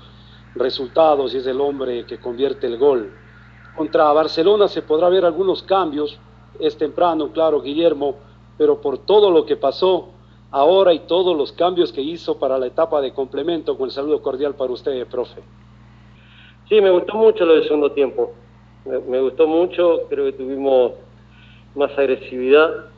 resultados 0.56 1.34
y 1.34 1.38
es 1.38 1.48
el 1.48 1.62
hombre 1.62 2.06
que 2.06 2.18
convierte 2.18 2.68
el 2.68 2.78
gol. 2.78 3.14
Contra 3.78 4.12
Barcelona 4.12 4.68
se 4.68 4.82
podrá 4.82 5.08
ver 5.08 5.24
algunos 5.24 5.64
cambios, 5.64 6.20
es 6.60 6.78
temprano, 6.78 7.32
claro, 7.32 7.62
Guillermo, 7.62 8.16
pero 8.58 8.82
por 8.82 8.98
todo 9.06 9.32
lo 9.32 9.46
que 9.46 9.56
pasó 9.56 10.10
ahora 10.52 10.94
y 10.94 11.00
todos 11.08 11.38
los 11.38 11.54
cambios 11.54 11.94
que 11.94 12.02
hizo 12.02 12.38
para 12.38 12.58
la 12.58 12.68
etapa 12.68 13.00
de 13.00 13.14
complemento, 13.14 13.78
con 13.78 13.86
el 13.86 13.92
saludo 13.92 14.22
cordial 14.22 14.54
para 14.56 14.74
usted, 14.74 15.08
profe. 15.08 15.42
Sí, 16.68 16.82
me 16.82 16.90
gustó 16.90 17.16
mucho 17.16 17.46
lo 17.46 17.54
del 17.54 17.64
segundo 17.64 17.94
tiempo. 17.94 18.34
Me, 18.84 19.22
gustó 19.22 19.48
mucho, 19.48 20.02
creo 20.10 20.26
que 20.26 20.34
tuvimos 20.34 20.92
más 21.74 21.98
agresividad, 21.98 22.90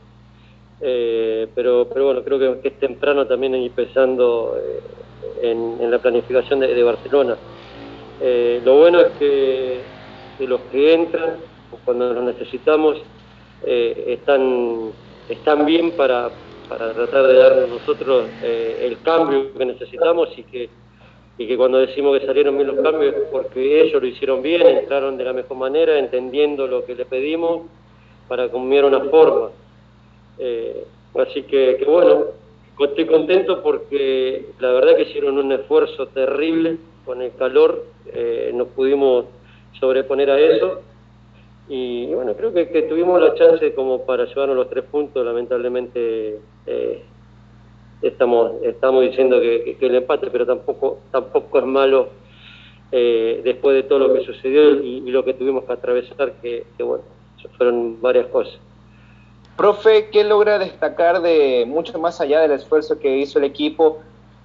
eh, 0.82 1.48
pero, 1.54 1.88
pero 1.94 2.06
bueno, 2.06 2.24
creo 2.24 2.40
que, 2.40 2.68
es 2.68 2.80
temprano 2.80 3.28
también 3.28 3.54
ir 3.56 3.72
pensando 3.72 4.58
eh, 4.58 5.52
en, 5.52 5.92
la 5.92 6.00
planificación 6.00 6.62
de, 6.62 6.84
Barcelona. 6.84 7.38
Eh, 8.20 8.62
lo 8.66 8.78
bueno 8.78 9.00
es 9.02 9.12
que, 9.20 9.80
que, 10.38 10.48
los 10.48 10.62
que 10.72 10.94
entran, 10.94 11.36
cuando 11.86 12.14
los 12.14 12.24
necesitamos, 12.24 12.98
están 13.64 14.92
están 15.30 15.66
bien 15.68 15.92
para, 15.92 16.32
tratar 16.68 17.28
de 17.28 17.34
darnos 17.36 17.70
nosotros 17.70 18.26
el 18.42 19.00
cambio 19.04 19.54
que 19.54 19.66
necesitamos 19.66 20.30
y 20.36 20.44
que, 20.44 20.70
y 21.38 21.48
que 21.48 21.58
cuando 21.58 21.78
decimos 21.78 22.20
que 22.20 22.26
salieron 22.26 22.58
bien 22.58 22.76
los 22.76 22.80
cambios 22.80 23.16
es 23.16 23.22
porque 23.32 23.84
ellos 23.84 24.02
lo 24.02 24.08
hicieron 24.08 24.42
bien, 24.42 24.66
entraron 24.66 25.16
de 25.16 25.26
la 25.26 25.34
mejor 25.34 25.58
manera, 25.58 26.00
entendiendo 26.00 26.66
lo 26.66 26.86
que 26.86 26.96
le 26.96 27.06
pedimos 27.06 27.68
para 28.28 28.50
cambiar 28.50 28.86
una 28.86 29.02
forma. 29.02 29.50
Eh, 30.44 30.84
así 31.16 31.44
que, 31.44 31.84
bueno, 31.88 32.26
estoy 32.86 33.06
contento 33.06 33.62
porque 33.62 34.48
la 34.60 34.72
verdad 34.72 34.96
que 34.96 35.04
hicieron 35.04 35.38
un 35.38 35.52
esfuerzo 35.52 36.08
terrible 36.08 36.78
con 37.06 37.22
el 37.22 37.32
calor, 37.36 37.86
eh, 38.08 38.52
nos 38.54 38.70
pudimos 38.70 39.26
sobreponer 39.80 40.32
a 40.32 40.40
eso 40.40 40.82
y 41.70 42.08
bueno, 42.14 42.36
creo 42.36 42.54
que, 42.54 42.66
tuvimos 42.90 43.22
la 43.22 43.36
chance 43.36 43.74
como 43.76 44.04
para 44.06 44.26
llevarnos 44.26 44.58
los 44.58 44.70
tres 44.70 44.84
puntos, 44.86 45.24
lamentablemente 45.24 46.40
eh, 46.66 47.04
estamos 48.02 48.54
estamos 48.64 49.04
diciendo 49.04 49.40
que, 49.40 49.78
el 49.80 49.96
empate, 49.96 50.30
pero 50.32 50.46
tampoco 50.46 51.02
tampoco 51.12 51.60
es 51.60 51.66
malo 51.66 52.10
eh, 52.92 53.42
después 53.44 53.76
de 53.76 53.84
todo 53.84 54.00
lo 54.00 54.14
que 54.14 54.26
sucedió 54.26 54.84
y, 54.84 55.02
lo 55.12 55.24
que 55.24 55.36
tuvimos 55.36 55.66
que 55.66 55.74
atravesar, 55.74 56.34
que, 56.42 56.66
que 56.76 56.84
bueno, 56.84 57.04
fueron 57.58 58.02
varias 58.02 58.26
cosas. 58.28 58.60
Profe, 59.58 60.10
¿qué 60.10 60.24
logra 60.24 60.58
destacar 60.58 61.22
de 61.22 61.66
mucho 61.68 62.00
más 62.00 62.22
allá 62.22 62.40
del 62.42 62.52
esfuerzo 62.52 63.00
que 63.00 63.18
hizo 63.18 63.40
el 63.40 63.46
equipo? 63.46 64.00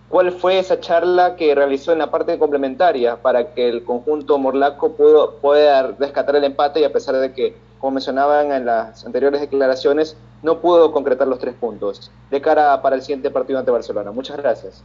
¿Cuál 0.09 0.31
fue 0.31 0.59
esa 0.59 0.79
charla 0.79 1.37
que 1.37 1.55
realizó 1.55 1.93
en 1.93 1.99
la 1.99 2.11
parte 2.11 2.39
complementaria 2.39 3.17
para 3.17 3.55
que 3.55 3.69
el 3.69 3.85
conjunto 3.85 4.39
morlaco 4.39 4.93
pudo, 4.93 5.37
pueda 5.41 5.95
rescatar 5.99 6.37
el 6.37 6.45
empate 6.45 6.81
y 6.81 6.85
a 6.85 6.93
pesar 6.93 7.17
de 7.17 7.33
que, 7.33 7.57
como 7.79 7.93
mencionaban 7.93 8.53
en 8.53 8.67
las 8.67 9.05
anteriores 9.05 9.41
declaraciones, 9.41 10.17
no 10.43 10.61
pudo 10.61 10.93
concretar 10.93 11.27
los 11.27 11.39
tres 11.39 11.55
puntos 11.55 12.13
de 12.31 12.41
cara 12.41 12.81
para 12.83 12.97
el 12.97 13.03
siguiente 13.03 13.31
partido 13.31 13.59
ante 13.59 13.71
Barcelona? 13.71 14.13
Muchas 14.13 14.37
gracias. 14.37 14.85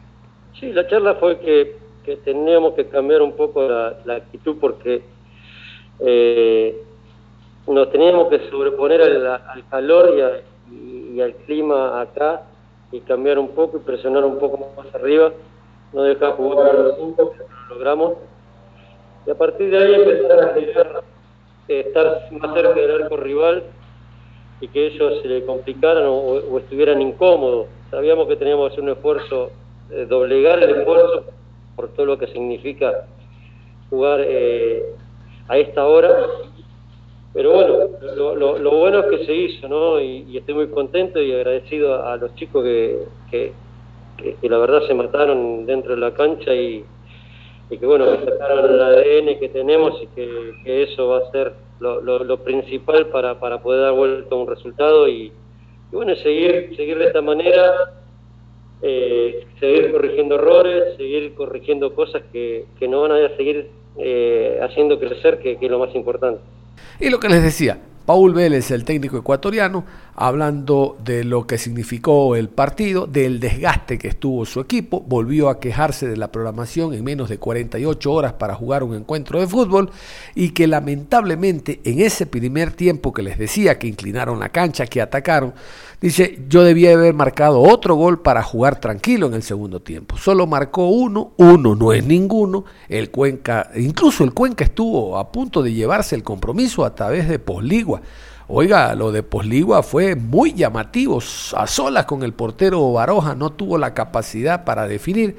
Sí, 0.59 0.71
la 0.71 0.87
charla 0.87 1.15
fue 1.15 1.39
que, 1.39 1.77
teníamos 2.23 2.73
que 2.73 2.87
cambiar 2.87 3.21
un 3.21 3.33
poco 3.33 3.61
la, 3.67 4.15
actitud 4.15 4.57
porque 4.59 5.03
eh, 5.99 6.83
nos 7.67 7.91
teníamos 7.91 8.27
que 8.29 8.49
sobreponer 8.49 9.01
al, 9.01 9.67
calor 9.69 10.13
y 10.69 11.21
al 11.21 11.33
clima 11.45 12.01
acá 12.01 12.43
y 12.91 12.99
cambiar 13.01 13.39
un 13.39 13.49
poco 13.49 13.77
y 13.77 13.79
presionar 13.81 14.25
un 14.25 14.37
poco 14.37 14.69
más 14.75 14.93
arriba, 14.93 15.31
no 15.93 16.03
dejar 16.03 16.33
jugar 16.33 16.69
a 16.69 16.73
los 16.73 16.95
cinco, 16.97 17.33
lo 17.69 17.75
logramos. 17.75 18.13
Y 19.25 19.31
a 19.31 19.35
partir 19.35 19.69
de 19.69 19.77
ahí 19.77 19.93
empezar 19.93 20.39
a 20.39 20.57
eh, 21.67 21.83
estar 21.87 22.27
más 22.31 22.53
cerca 22.53 22.73
del 22.73 23.03
arco 23.03 23.17
rival 23.17 23.63
y 24.59 24.67
que 24.67 24.87
ellos 24.87 25.21
se 25.21 25.27
le 25.27 25.45
complicaran 25.45 26.03
o, 26.05 26.57
estuvieran 26.57 27.01
incómodos. 27.01 27.67
Sabíamos 27.89 28.27
que 28.27 28.35
teníamos 28.35 28.67
que 28.67 28.73
hacer 28.73 28.83
un 28.83 28.89
esfuerzo, 28.89 29.51
eh, 29.89 30.05
doblegar 30.07 30.61
el 30.61 30.77
esfuerzo 30.77 31.25
por 31.75 31.89
todo 31.89 32.05
lo 32.05 32.17
que 32.17 32.27
significa 32.27 33.05
jugar 33.89 34.21
eh, 34.23 34.83
a 35.47 35.57
esta 35.57 35.85
hora 35.87 36.27
pero 37.33 37.53
bueno, 37.53 37.77
lo, 38.15 38.57
lo, 38.59 38.71
bueno 38.71 38.99
es 38.99 39.05
que 39.05 39.25
se 39.25 39.33
hizo, 39.33 39.69
¿no? 39.69 40.01
Y, 40.01 40.37
estoy 40.37 40.53
muy 40.53 40.67
contento 40.67 41.21
y 41.21 41.31
agradecido 41.31 42.05
a, 42.05 42.17
los 42.17 42.35
chicos 42.35 42.63
que, 42.63 43.05
que, 43.29 44.49
la 44.49 44.57
verdad 44.57 44.81
se 44.85 44.93
mataron 44.93 45.65
dentro 45.65 45.95
de 45.95 46.01
la 46.01 46.13
cancha 46.13 46.53
y, 46.53 46.83
que 47.69 47.85
bueno, 47.85 48.05
que 48.19 48.31
sacaron 48.31 48.73
el 48.73 48.81
ADN 48.81 49.39
que 49.39 49.49
tenemos 49.49 50.01
y 50.03 50.07
que, 50.07 50.83
eso 50.83 51.07
va 51.07 51.19
a 51.19 51.31
ser 51.31 51.53
lo, 51.79 52.37
principal 52.43 53.07
para, 53.07 53.39
para 53.39 53.61
poder 53.61 53.81
dar 53.81 53.93
vuelta 53.93 54.35
a 54.35 54.37
un 54.37 54.47
resultado 54.47 55.07
y, 55.07 55.31
bueno, 55.93 56.13
seguir, 56.15 56.75
seguir 56.75 56.97
de 56.97 57.05
esta 57.05 57.21
manera, 57.21 57.93
eh, 58.81 59.47
seguir 59.57 59.93
corrigiendo 59.93 60.35
errores, 60.35 60.97
seguir 60.97 61.33
corrigiendo 61.35 61.95
cosas 61.95 62.23
que, 62.33 62.65
que 62.77 62.89
nos 62.89 63.07
van 63.07 63.23
a 63.23 63.37
seguir 63.37 63.69
eh, 63.97 64.59
haciendo 64.61 64.99
crecer, 64.99 65.39
que 65.39 65.57
es 65.61 65.71
lo 65.71 65.79
más 65.79 65.95
importante. 65.95 66.41
Y 66.99 67.09
lo 67.09 67.19
que 67.19 67.29
les 67.29 67.41
decía, 67.41 67.79
Paul 68.05 68.33
Vélez, 68.33 68.71
el 68.71 68.83
técnico 68.83 69.17
ecuatoriano, 69.17 69.85
hablando 70.15 70.97
de 71.03 71.23
lo 71.23 71.47
que 71.47 71.57
significó 71.57 72.35
el 72.35 72.49
partido, 72.49 73.07
del 73.07 73.39
desgaste 73.39 73.97
que 73.97 74.07
estuvo 74.07 74.45
su 74.45 74.59
equipo, 74.59 74.99
volvió 75.01 75.49
a 75.49 75.59
quejarse 75.59 76.07
de 76.07 76.17
la 76.17 76.31
programación 76.31 76.93
en 76.93 77.03
menos 77.03 77.29
de 77.29 77.37
48 77.37 78.11
horas 78.11 78.33
para 78.33 78.55
jugar 78.55 78.83
un 78.83 78.95
encuentro 78.95 79.39
de 79.39 79.47
fútbol 79.47 79.91
y 80.35 80.49
que 80.49 80.67
lamentablemente 80.67 81.79
en 81.83 82.01
ese 82.01 82.25
primer 82.25 82.71
tiempo 82.71 83.13
que 83.13 83.21
les 83.23 83.37
decía 83.37 83.79
que 83.79 83.87
inclinaron 83.87 84.39
la 84.39 84.49
cancha, 84.49 84.87
que 84.87 85.01
atacaron, 85.01 85.53
dice, 86.01 86.43
yo 86.49 86.63
debía 86.63 86.93
haber 86.93 87.13
marcado 87.13 87.61
otro 87.61 87.95
gol 87.95 88.21
para 88.21 88.43
jugar 88.43 88.79
tranquilo 88.79 89.27
en 89.27 89.35
el 89.35 89.43
segundo 89.43 89.81
tiempo. 89.81 90.17
Solo 90.17 90.47
marcó 90.47 90.89
uno, 90.89 91.31
uno 91.37 91.75
no 91.75 91.93
es 91.93 92.05
ninguno, 92.05 92.65
el 92.89 93.11
Cuenca, 93.11 93.69
incluso 93.75 94.23
el 94.23 94.33
Cuenca 94.33 94.63
estuvo 94.63 95.17
a 95.17 95.31
punto 95.31 95.61
de 95.61 95.73
llevarse 95.73 96.15
el 96.15 96.23
compromiso 96.23 96.83
a 96.83 96.95
través 96.95 97.29
de 97.29 97.39
Posligua 97.39 98.01
Oiga, 98.53 98.93
lo 98.95 99.13
de 99.13 99.23
Posligua 99.23 99.81
fue 99.81 100.17
muy 100.17 100.53
llamativo. 100.53 101.19
A 101.55 101.67
solas 101.67 102.05
con 102.05 102.21
el 102.21 102.33
portero 102.33 102.91
Baroja 102.91 103.33
no 103.33 103.51
tuvo 103.53 103.77
la 103.77 103.93
capacidad 103.93 104.65
para 104.65 104.89
definir. 104.89 105.37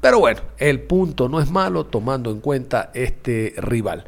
Pero 0.00 0.20
bueno, 0.20 0.40
el 0.58 0.82
punto 0.82 1.28
no 1.28 1.40
es 1.40 1.50
malo 1.50 1.86
tomando 1.86 2.30
en 2.30 2.38
cuenta 2.38 2.92
este 2.94 3.54
rival. 3.56 4.04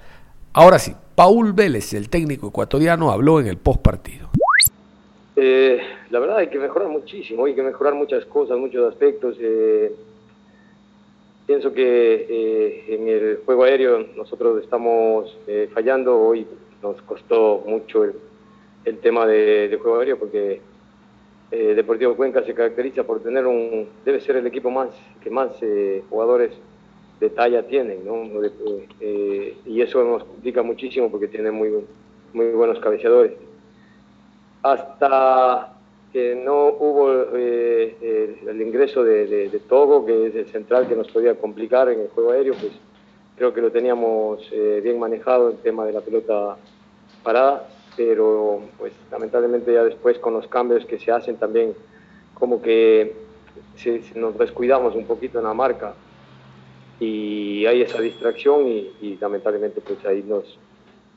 Ahora 0.52 0.78
sí, 0.78 0.94
Paul 1.16 1.54
Vélez, 1.54 1.92
el 1.94 2.08
técnico 2.08 2.46
ecuatoriano, 2.46 3.10
habló 3.10 3.40
en 3.40 3.48
el 3.48 3.58
post 3.58 3.80
partido. 3.80 4.30
Eh, 5.38 5.78
la 6.08 6.18
verdad 6.18 6.38
hay 6.38 6.48
que 6.48 6.58
mejorar 6.58 6.88
muchísimo, 6.88 7.44
hay 7.44 7.54
que 7.54 7.62
mejorar 7.62 7.94
muchas 7.94 8.24
cosas, 8.24 8.58
muchos 8.58 8.90
aspectos. 8.90 9.36
Eh, 9.38 9.92
pienso 11.46 11.74
que 11.74 12.26
eh, 12.28 12.84
en 12.88 13.06
el 13.06 13.40
juego 13.44 13.64
aéreo 13.64 14.06
nosotros 14.16 14.62
estamos 14.62 15.38
fallando, 15.74 16.18
hoy 16.18 16.46
nos 16.82 17.02
costó 17.02 17.62
mucho 17.66 18.04
el, 18.04 18.98
tema 18.98 19.26
de, 19.26 19.78
juego 19.80 19.98
aéreo 19.98 20.18
porque 20.18 20.60
Deportivo 21.50 22.16
Cuenca 22.16 22.42
se 22.42 22.54
caracteriza 22.54 23.04
por 23.04 23.22
tener 23.22 23.46
un, 23.46 23.88
debe 24.04 24.20
ser 24.20 24.36
el 24.36 24.46
equipo 24.46 24.70
más 24.70 24.88
que 25.22 25.30
más 25.30 25.52
jugadores 26.08 26.52
de 27.20 27.30
talla 27.30 27.62
tienen, 27.66 28.04
¿no? 28.04 28.24
Y 29.00 29.80
eso 29.80 30.02
nos 30.02 30.24
complica 30.24 30.62
muchísimo 30.62 31.10
porque 31.10 31.28
tienen 31.28 31.54
muy, 31.54 31.70
muy 32.32 32.50
buenos 32.50 32.80
cabeceadores. 32.80 33.45
Hasta 34.66 35.74
que 36.12 36.34
no 36.34 36.66
hubo 36.66 37.36
eh, 37.36 38.36
el, 38.48 38.60
ingreso 38.60 39.04
de, 39.04 39.60
Togo, 39.68 40.04
que 40.04 40.26
es 40.26 40.34
el 40.34 40.48
central 40.48 40.88
que 40.88 40.96
nos 40.96 41.08
podía 41.08 41.36
complicar 41.36 41.88
en 41.88 42.00
el 42.00 42.08
juego 42.08 42.32
aéreo, 42.32 42.54
pues 42.54 42.72
creo 43.36 43.54
que 43.54 43.60
lo 43.60 43.70
teníamos 43.70 44.40
eh, 44.50 44.80
bien 44.82 44.98
manejado 44.98 45.50
el 45.50 45.58
tema 45.58 45.84
de 45.84 45.92
la 45.92 46.00
pelota 46.00 46.56
parada, 47.22 47.68
pero 47.96 48.60
pues 48.76 48.92
lamentablemente 49.08 49.72
ya 49.72 49.84
después 49.84 50.18
con 50.18 50.32
los 50.32 50.48
cambios 50.48 50.84
que 50.84 50.98
se 50.98 51.12
hacen 51.12 51.36
también 51.36 51.72
como 52.34 52.60
que 52.60 53.14
nos 54.16 54.36
descuidamos 54.36 54.96
un 54.96 55.06
poquito 55.06 55.38
en 55.38 55.44
la 55.44 55.54
marca 55.54 55.94
y 56.98 57.66
hay 57.66 57.82
esa 57.82 58.00
distracción 58.00 58.66
y, 58.66 59.16
lamentablemente 59.20 59.80
pues 59.80 60.04
ahí 60.04 60.24
nos, 60.24 60.58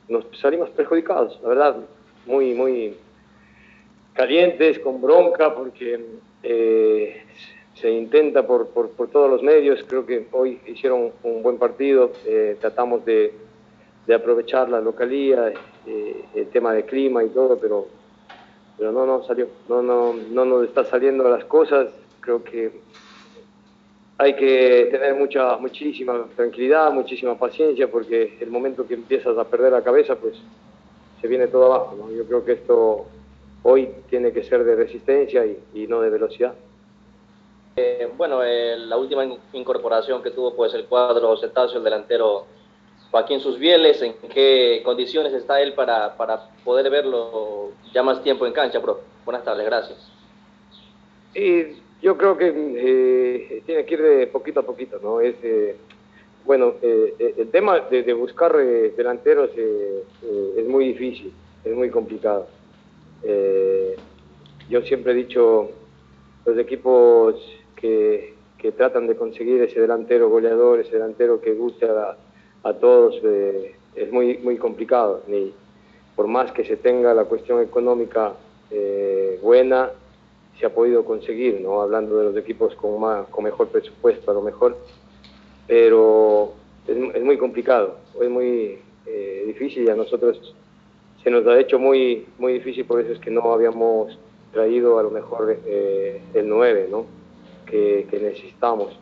nos 0.08 0.24
salimos 0.40 0.70
perjudicados, 0.70 1.40
la 1.42 1.48
verdad, 1.48 1.76
muy, 2.26 2.54
muy 2.54 2.96
calientes, 4.14 4.78
con 4.78 5.00
bronca, 5.00 5.54
porque 5.54 6.00
eh, 6.42 7.22
se 7.74 7.90
intenta 7.90 8.46
por, 8.46 8.68
por, 8.68 8.90
por, 8.90 9.08
todos 9.08 9.30
los 9.30 9.42
medios, 9.42 9.84
creo 9.86 10.04
que 10.04 10.26
hoy 10.32 10.60
hicieron 10.66 11.12
un 11.22 11.42
buen 11.42 11.58
partido, 11.58 12.12
eh, 12.26 12.56
tratamos 12.60 13.04
de, 13.04 13.32
de, 14.06 14.14
aprovechar 14.14 14.68
la 14.68 14.80
localía, 14.80 15.52
eh, 15.86 16.24
el 16.34 16.48
tema 16.48 16.72
de 16.72 16.84
clima 16.84 17.24
y 17.24 17.28
todo, 17.28 17.58
pero, 17.58 17.86
pero 18.76 18.92
no, 18.92 19.06
no 19.06 19.22
salió, 19.24 19.48
no, 19.68 19.82
no, 19.82 20.14
no 20.14 20.44
nos 20.44 20.64
está 20.66 20.84
saliendo 20.84 21.28
las 21.28 21.44
cosas, 21.44 21.88
creo 22.20 22.44
que 22.44 22.70
hay 24.18 24.36
que 24.36 24.88
tener 24.90 25.14
mucha, 25.14 25.56
muchísima 25.56 26.26
tranquilidad, 26.36 26.92
muchísima 26.92 27.38
paciencia, 27.38 27.90
porque 27.90 28.36
el 28.40 28.50
momento 28.50 28.86
que 28.86 28.92
empiezas 28.92 29.38
a 29.38 29.44
perder 29.44 29.72
la 29.72 29.82
cabeza, 29.82 30.14
pues 30.16 30.34
se 31.22 31.26
viene 31.26 31.46
todo 31.46 31.72
abajo. 31.72 32.10
Yo 32.14 32.26
creo 32.26 32.44
que 32.44 32.52
esto 32.52 33.06
hoy 33.62 33.88
tiene 34.08 34.32
que 34.32 34.42
ser 34.42 34.64
de 34.64 34.76
resistencia 34.76 35.44
y, 35.46 35.86
no 35.86 36.00
de 36.00 36.10
velocidad. 36.10 36.54
Eh, 37.76 38.08
bueno, 38.16 38.42
eh, 38.42 38.76
la 38.76 38.96
última 38.96 39.24
incorporación 39.52 40.22
que 40.22 40.30
tuvo 40.30 40.54
pues 40.54 40.74
el 40.74 40.86
cuadro 40.86 41.36
cetáceo, 41.36 41.78
el 41.78 41.84
delantero 41.84 42.46
Joaquín 43.10 43.40
Susbieles, 43.40 44.00
¿en 44.02 44.14
qué 44.32 44.82
condiciones 44.84 45.32
está 45.32 45.60
él 45.60 45.74
para, 45.74 46.16
para 46.16 46.48
poder 46.64 46.90
verlo 46.90 47.70
ya 47.92 48.02
más 48.02 48.22
tiempo 48.22 48.46
en 48.46 48.52
cancha, 48.52 48.78
bro? 48.78 49.00
Buenas 49.24 49.44
tardes, 49.44 49.66
gracias. 49.66 50.10
Y 51.34 51.80
yo 52.02 52.16
creo 52.16 52.36
que 52.36 52.52
eh, 52.56 53.62
tiene 53.66 53.84
que 53.84 53.94
ir 53.94 54.02
de 54.02 54.26
poquito 54.26 54.60
a 54.60 54.62
poquito, 54.62 54.98
¿no? 55.02 55.20
Es, 55.20 55.34
eh, 55.42 55.76
bueno, 56.44 56.74
eh, 56.82 57.34
el 57.38 57.50
tema 57.50 57.80
de, 57.80 58.12
buscar 58.14 58.56
delanteros 58.56 59.50
es 59.54 60.66
muy 60.66 60.86
difícil, 60.86 61.32
es 61.64 61.74
muy 61.74 61.90
complicado. 61.90 62.48
Yo 63.22 64.82
siempre 64.82 65.12
he 65.12 65.14
dicho, 65.14 65.70
los 66.46 66.58
equipos 66.58 67.34
que, 67.76 68.34
que, 68.58 68.72
tratan 68.72 69.06
de 69.06 69.16
conseguir 69.16 69.62
ese 69.62 69.80
delantero 69.80 70.28
goleador, 70.28 70.80
ese 70.80 70.92
delantero 70.92 71.40
que 71.40 71.52
guste 71.54 71.86
a, 71.86 72.74
todos, 72.74 73.20
es 73.94 74.12
muy, 74.12 74.38
muy 74.38 74.56
complicado. 74.58 75.22
Ni, 75.26 75.52
por 76.14 76.26
más 76.28 76.52
que 76.52 76.64
se 76.64 76.76
tenga 76.76 77.14
la 77.14 77.24
cuestión 77.24 77.62
económica 77.62 78.34
buena, 79.42 79.90
se 80.60 80.66
ha 80.66 80.74
podido 80.74 81.04
conseguir, 81.04 81.60
¿no? 81.60 81.80
hablando 81.80 82.18
de 82.18 82.24
los 82.24 82.36
equipos 82.36 82.74
con, 82.74 83.00
más, 83.00 83.26
con 83.28 83.44
mejor 83.44 83.68
presupuesto 83.68 84.30
a 84.30 84.34
lo 84.34 84.42
mejor, 84.42 84.76
pero 85.66 86.52
es, 86.86 87.24
muy 87.24 87.38
complicado, 87.38 87.96
es 88.20 88.28
muy 88.28 88.78
eh, 89.06 89.44
difícil 89.46 89.84
y 89.84 89.90
a 89.90 89.94
nosotros 89.94 90.54
se 91.22 91.30
nos 91.30 91.46
ha 91.46 91.58
hecho 91.58 91.78
muy, 91.78 92.26
muy 92.38 92.54
difícil, 92.54 92.84
por 92.84 93.00
eso 93.00 93.12
es 93.12 93.18
que 93.18 93.30
no 93.30 93.52
habíamos 93.52 94.18
traído 94.52 94.98
a 94.98 95.02
lo 95.02 95.10
mejor 95.10 95.58
eh, 95.66 96.20
el 96.34 96.48
9 96.48 96.88
¿no? 96.90 97.06
que, 97.66 98.06
necesitamos 98.20 98.98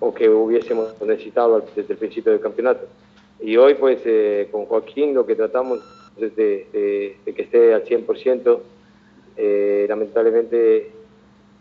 o 0.00 0.12
que 0.12 0.28
hubiésemos 0.28 1.00
necesitado 1.02 1.64
desde 1.74 1.92
el 1.92 1.98
principio 1.98 2.32
del 2.32 2.40
campeonato. 2.40 2.86
Y 3.40 3.56
hoy 3.56 3.74
pues 3.74 4.00
eh, 4.04 4.48
con 4.50 4.66
Joaquín 4.66 5.14
lo 5.14 5.26
que 5.26 5.34
tratamos 5.34 5.80
es 6.16 6.34
de, 6.36 7.16
que 7.24 7.42
esté 7.42 7.74
al 7.74 7.84
100%, 7.84 8.58
eh, 9.36 9.86
lamentablemente 9.88 10.90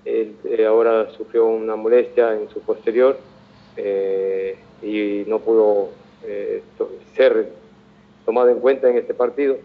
él 0.04 0.36
eh, 0.44 0.66
ahora 0.66 1.10
sufrió 1.12 1.48
una 1.48 1.76
molestia 1.76 2.34
en 2.36 2.50
su 2.50 2.60
posterior 2.62 3.18
y 4.82 5.24
no 5.28 5.40
pudo 5.40 5.90
ser 7.16 7.50
tomado 8.26 8.50
en 8.50 8.60
cuenta 8.60 8.90
en 8.90 8.98
este 8.98 9.14
partido, 9.14 9.58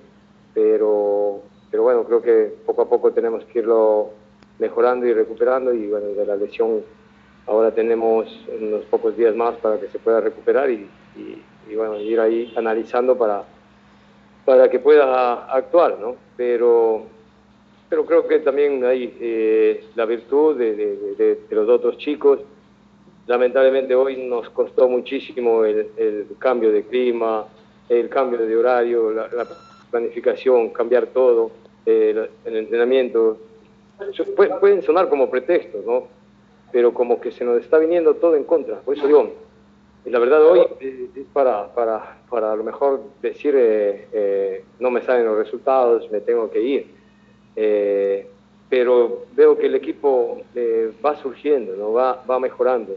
pero, 0.56 1.42
pero 1.70 1.82
bueno, 1.82 2.04
creo 2.04 2.22
que 2.22 2.54
poco 2.64 2.80
a 2.80 2.88
poco 2.88 3.12
tenemos 3.12 3.44
que 3.44 3.58
irlo 3.58 4.08
mejorando 4.58 5.04
y 5.04 5.12
recuperando 5.12 5.74
y 5.74 5.86
bueno, 5.86 6.06
de 6.06 6.24
la 6.24 6.34
lesión 6.34 6.82
ahora 7.46 7.72
tenemos 7.72 8.26
unos 8.58 8.86
pocos 8.86 9.14
días 9.18 9.36
más 9.36 9.54
para 9.56 9.78
que 9.78 9.88
se 9.88 9.98
pueda 9.98 10.18
recuperar 10.18 10.70
y, 10.70 10.88
y, 11.14 11.74
bueno, 11.76 12.00
ir 12.00 12.18
ahí 12.18 12.54
analizando 12.56 13.18
para, 13.18 13.44
para 14.46 14.70
que 14.70 14.78
pueda 14.78 15.44
actuar, 15.54 15.98
¿no? 16.00 16.16
Pero 16.38 17.04
pero 17.90 18.06
creo 18.06 18.26
que 18.26 18.38
también 18.38 18.82
hay 18.82 19.14
eh, 19.20 19.84
la 19.94 20.06
virtud 20.06 20.56
de, 20.56 21.38
los 21.50 21.68
otros 21.68 21.98
chicos. 21.98 22.40
Lamentablemente 23.26 23.94
hoy 23.94 24.26
nos 24.26 24.48
costó 24.50 24.88
muchísimo 24.88 25.64
el, 25.64 26.26
cambio 26.38 26.72
de 26.72 26.82
clima, 26.84 27.44
el 27.90 28.08
cambio 28.08 28.38
de 28.38 28.56
horario, 28.56 29.12
la, 29.12 29.28
planificación, 29.90 30.70
cambiar 30.70 31.06
todo, 31.08 31.50
el, 31.84 32.28
entrenamiento. 32.44 33.38
pueden 34.60 34.82
sonar 34.82 35.08
como 35.08 35.30
pretextos, 35.30 35.84
¿no? 35.84 36.08
Pero 36.72 36.92
como 36.92 37.20
que 37.20 37.30
se 37.30 37.44
nos 37.44 37.60
está 37.60 37.78
viniendo 37.78 38.14
todo 38.14 38.36
en 38.36 38.44
contra. 38.44 38.80
Por 38.80 38.96
eso 38.96 39.06
digo, 39.06 39.32
y 40.04 40.10
la 40.10 40.18
verdad 40.18 40.44
hoy 40.44 40.60
eh, 40.80 41.08
es 41.14 41.26
para, 41.32 41.72
para, 41.74 42.18
para 42.28 42.52
a 42.52 42.56
lo 42.56 42.64
mejor 42.64 43.02
decir, 43.22 43.54
eh, 43.56 44.64
no 44.78 44.90
me 44.90 45.02
salen 45.02 45.26
los 45.26 45.38
resultados, 45.38 46.10
me 46.10 46.20
tengo 46.20 46.50
que 46.50 46.60
ir 46.60 46.96
eh, 47.56 48.28
pero 48.68 49.24
veo 49.34 49.56
que 49.56 49.66
el 49.66 49.74
equipo 49.74 50.42
eh, 50.54 50.92
va 51.04 51.16
surgiendo, 51.16 51.74
¿no? 51.76 51.92
va, 51.92 52.22
va 52.28 52.38
mejorando 52.38 52.96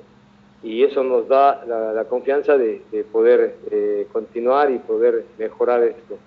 y 0.62 0.84
eso 0.84 1.04
nos 1.04 1.28
da 1.30 1.63
la, 1.65 2.04
confianza 2.06 2.58
de, 2.58 2.82
poder 3.13 3.56
eh, 3.71 4.08
continuar 4.12 4.69
y 4.71 4.80
poder 4.80 5.23
mejorar 5.38 5.84
esto. 5.84 6.17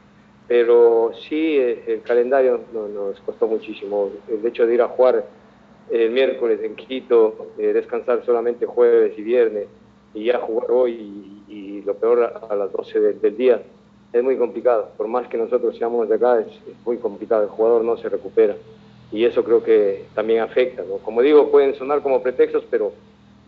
Pero 0.48 1.12
sí, 1.28 1.56
el 1.56 2.02
calendario 2.02 2.60
nos 2.72 3.20
costó 3.20 3.46
muchísimo. 3.46 4.10
El 4.28 4.44
hecho 4.44 4.66
de 4.66 4.74
ir 4.74 4.82
a 4.82 4.88
jugar 4.88 5.24
el 5.90 6.10
miércoles 6.10 6.60
en 6.62 6.74
Quito, 6.74 7.52
descansar 7.56 8.24
solamente 8.24 8.66
jueves 8.66 9.16
y 9.16 9.22
viernes 9.22 9.68
y 10.14 10.24
ya 10.24 10.38
jugar 10.38 10.70
hoy 10.70 10.92
y, 11.48 11.82
lo 11.84 11.94
peor 11.94 12.32
a, 12.48 12.54
las 12.54 12.70
12 12.70 13.00
del 13.00 13.36
día, 13.36 13.60
es 14.12 14.22
muy 14.22 14.36
complicado. 14.36 14.90
Por 14.96 15.08
más 15.08 15.26
que 15.28 15.36
nosotros 15.36 15.76
seamos 15.76 16.08
de 16.08 16.14
acá, 16.14 16.40
es, 16.40 16.46
muy 16.84 16.98
complicado. 16.98 17.42
El 17.42 17.48
jugador 17.48 17.82
no 17.82 17.96
se 17.96 18.08
recupera. 18.08 18.56
Y 19.10 19.24
eso 19.24 19.42
creo 19.42 19.62
que 19.62 20.04
también 20.14 20.40
afecta. 20.40 20.82
¿no? 20.82 20.98
Como 20.98 21.22
digo, 21.22 21.50
pueden 21.50 21.74
sonar 21.74 22.02
como 22.02 22.22
pretextos, 22.22 22.64
pero 22.70 22.92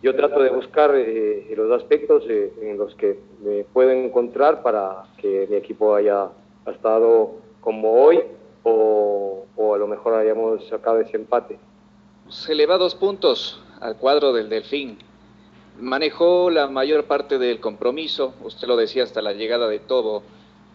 yo 0.03 0.15
trato 0.15 0.41
de 0.41 0.49
buscar 0.49 0.93
eh, 0.95 1.53
los 1.55 1.71
aspectos 1.71 2.23
eh, 2.29 2.51
en 2.61 2.77
los 2.77 2.93
que 2.95 3.17
me 3.43 3.63
puedo 3.63 3.91
encontrar 3.91 4.61
para 4.61 5.03
que 5.17 5.47
mi 5.49 5.55
equipo 5.55 5.95
haya 5.95 6.29
estado 6.71 7.35
como 7.61 7.93
hoy 7.93 8.21
o, 8.63 9.45
a 9.73 9.77
lo 9.77 9.87
mejor 9.87 10.15
hayamos 10.15 10.67
sacado 10.67 10.99
ese 10.99 11.17
empate. 11.17 11.59
Se 12.29 12.55
le 12.55 12.65
va 12.65 12.77
dos 12.77 12.95
puntos 12.95 13.61
al 13.79 13.97
cuadro 13.97 14.33
del 14.33 14.49
Delfín. 14.49 14.97
Manejó 15.79 16.49
la 16.49 16.67
mayor 16.67 17.05
parte 17.05 17.37
del 17.37 17.59
compromiso, 17.59 18.33
usted 18.43 18.67
lo 18.67 18.77
decía 18.77 19.03
hasta 19.03 19.21
la 19.21 19.33
llegada 19.33 19.67
de 19.67 19.79
todo 19.79 20.23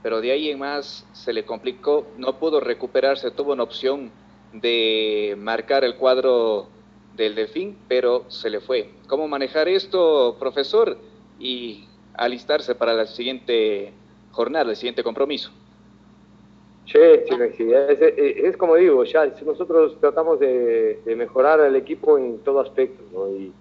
pero 0.03 0.21
de 0.21 0.33
ahí 0.33 0.51
en 0.51 0.59
más 0.59 1.07
se 1.13 1.33
le 1.33 1.45
complicó, 1.45 2.07
no 2.17 2.39
pudo 2.39 2.61
recuperarse, 2.61 3.31
tuvo 3.31 3.53
una 3.53 3.63
opción 3.63 4.11
de 4.53 5.37
marcar 5.39 5.85
el 5.85 5.97
cuadro 5.97 6.69
del 7.17 7.35
delfín, 7.35 7.77
pero 7.87 8.25
se 8.29 8.49
le 8.49 8.61
fue. 8.61 8.91
¿Cómo 9.07 9.29
manejar 9.29 9.69
esto, 9.69 10.37
profesor? 10.39 10.99
Y 11.39 11.87
alistarse 12.15 12.75
para 12.75 12.95
la 12.95 13.07
siguiente 13.07 13.93
jornada, 14.33 14.71
el 14.71 14.77
siguiente 14.77 15.03
compromiso. 15.03 15.51
Sí, 16.93 16.99
sí, 17.29 17.37
sí. 17.57 17.71
Es, 17.73 18.57
como 18.57 18.75
digo, 18.75 19.05
ya 19.05 19.33
nosotros 19.47 19.97
tratamos 20.01 20.41
de, 20.41 21.01
mejorar 21.17 21.61
al 21.61 21.77
equipo 21.77 22.19
en 22.19 22.39
todo 22.41 22.61
aspecto, 22.61 23.05
¿no? 23.13 23.29
y, 23.29 23.53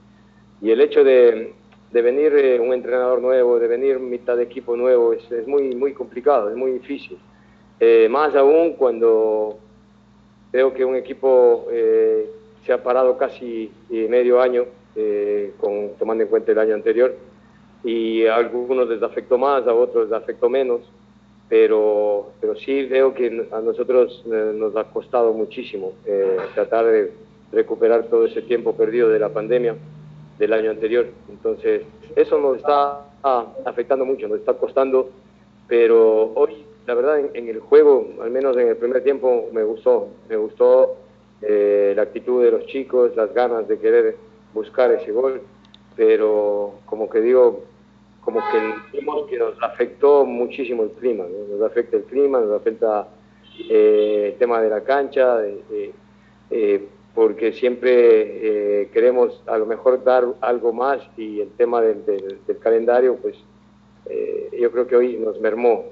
el 0.61 0.81
hecho 0.81 1.03
de, 1.03 1.53
de 1.91 2.01
venir 2.01 2.33
eh, 2.33 2.59
un 2.59 2.73
entrenador 2.73 3.21
nuevo, 3.21 3.59
de 3.59 3.67
venir 3.67 3.99
mitad 3.99 4.35
de 4.35 4.43
equipo 4.43 4.75
nuevo, 4.75 5.13
es, 5.13 5.31
es 5.31 5.47
muy, 5.47 5.75
muy 5.75 5.93
complicado, 5.93 6.49
es 6.49 6.55
muy 6.55 6.71
difícil. 6.71 7.17
Eh, 7.79 8.07
más 8.09 8.35
aún 8.35 8.73
cuando 8.73 9.57
veo 10.51 10.73
que 10.73 10.83
un 10.83 10.95
equipo 10.95 11.67
eh, 11.71 12.29
se 12.65 12.73
ha 12.73 12.83
parado 12.83 13.17
casi 13.17 13.71
medio 13.89 14.41
año, 14.41 14.65
con, 15.59 15.91
tomando 15.97 16.23
en 16.23 16.29
cuenta 16.29 16.51
el 16.51 16.59
año 16.59 16.73
anterior, 16.73 17.15
y 17.83 18.25
a 18.25 18.35
algunos 18.35 18.89
les 18.89 19.01
afectó 19.01 19.37
más, 19.37 19.65
a 19.65 19.73
otros 19.73 20.09
les 20.09 20.17
afectó 20.17 20.49
menos, 20.49 20.81
pero, 21.49 22.31
pero 22.39 22.55
sí 22.55 22.85
veo 22.85 23.13
que 23.13 23.47
a 23.51 23.59
nosotros 23.59 24.23
eh, 24.31 24.53
nos 24.55 24.75
ha 24.75 24.83
costado 24.85 25.33
muchísimo 25.33 25.93
eh, 26.05 26.37
tratar 26.53 26.85
de 26.85 27.11
recuperar 27.51 28.03
todo 28.03 28.25
ese 28.25 28.43
tiempo 28.43 28.75
perdido 28.75 29.09
de 29.09 29.17
la 29.17 29.29
pandemia 29.29 29.75
del 30.37 30.53
año 30.53 30.69
anterior. 30.69 31.07
Entonces, 31.27 31.81
eso 32.15 32.39
nos 32.39 32.57
está 32.57 33.05
afectando 33.65 34.05
mucho, 34.05 34.27
nos 34.27 34.39
está 34.39 34.53
costando, 34.53 35.09
pero 35.67 36.31
hoy, 36.35 36.63
la 36.85 36.93
verdad, 36.93 37.19
en, 37.33 37.47
el 37.47 37.59
juego, 37.59 38.07
al 38.21 38.29
menos 38.29 38.55
en 38.55 38.67
el 38.67 38.77
primer 38.77 39.03
tiempo, 39.03 39.47
me 39.51 39.63
gustó, 39.63 40.09
me 40.29 40.37
gustó 40.37 40.97
eh, 41.41 41.93
la 41.95 42.03
actitud 42.03 42.43
de 42.43 42.51
los 42.51 42.65
chicos, 42.67 43.15
las 43.15 43.33
ganas 43.33 43.67
de 43.67 43.79
querer 43.79 44.15
buscar 44.53 44.91
ese 44.91 45.11
gol, 45.11 45.41
pero 45.95 46.75
como 46.85 47.09
que 47.09 47.21
digo, 47.21 47.63
como 48.21 48.41
que 48.51 48.99
que 49.29 49.37
nos 49.37 49.61
afectó 49.61 50.25
muchísimo 50.25 50.83
el 50.83 50.91
clima, 50.91 51.25
nos 51.49 51.61
afecta 51.61 51.97
el 51.97 52.03
clima, 52.03 52.39
nos 52.39 52.51
afecta 52.51 53.07
eh, 53.69 54.31
el 54.31 54.37
tema 54.37 54.61
de 54.61 54.69
la 54.69 54.81
cancha, 54.81 55.39
eh, 56.51 56.87
porque 57.13 57.53
siempre 57.53 57.91
eh, 58.81 58.89
queremos 58.93 59.43
a 59.45 59.57
lo 59.57 59.65
mejor 59.65 60.03
dar 60.03 60.25
algo 60.41 60.73
más 60.73 61.01
y 61.17 61.41
el 61.41 61.49
tema 61.51 61.81
del, 61.81 62.03
calendario, 62.59 63.17
pues 63.17 63.35
yo 64.59 64.71
creo 64.71 64.87
que 64.87 64.95
hoy 64.95 65.17
nos 65.17 65.39
mermó, 65.39 65.85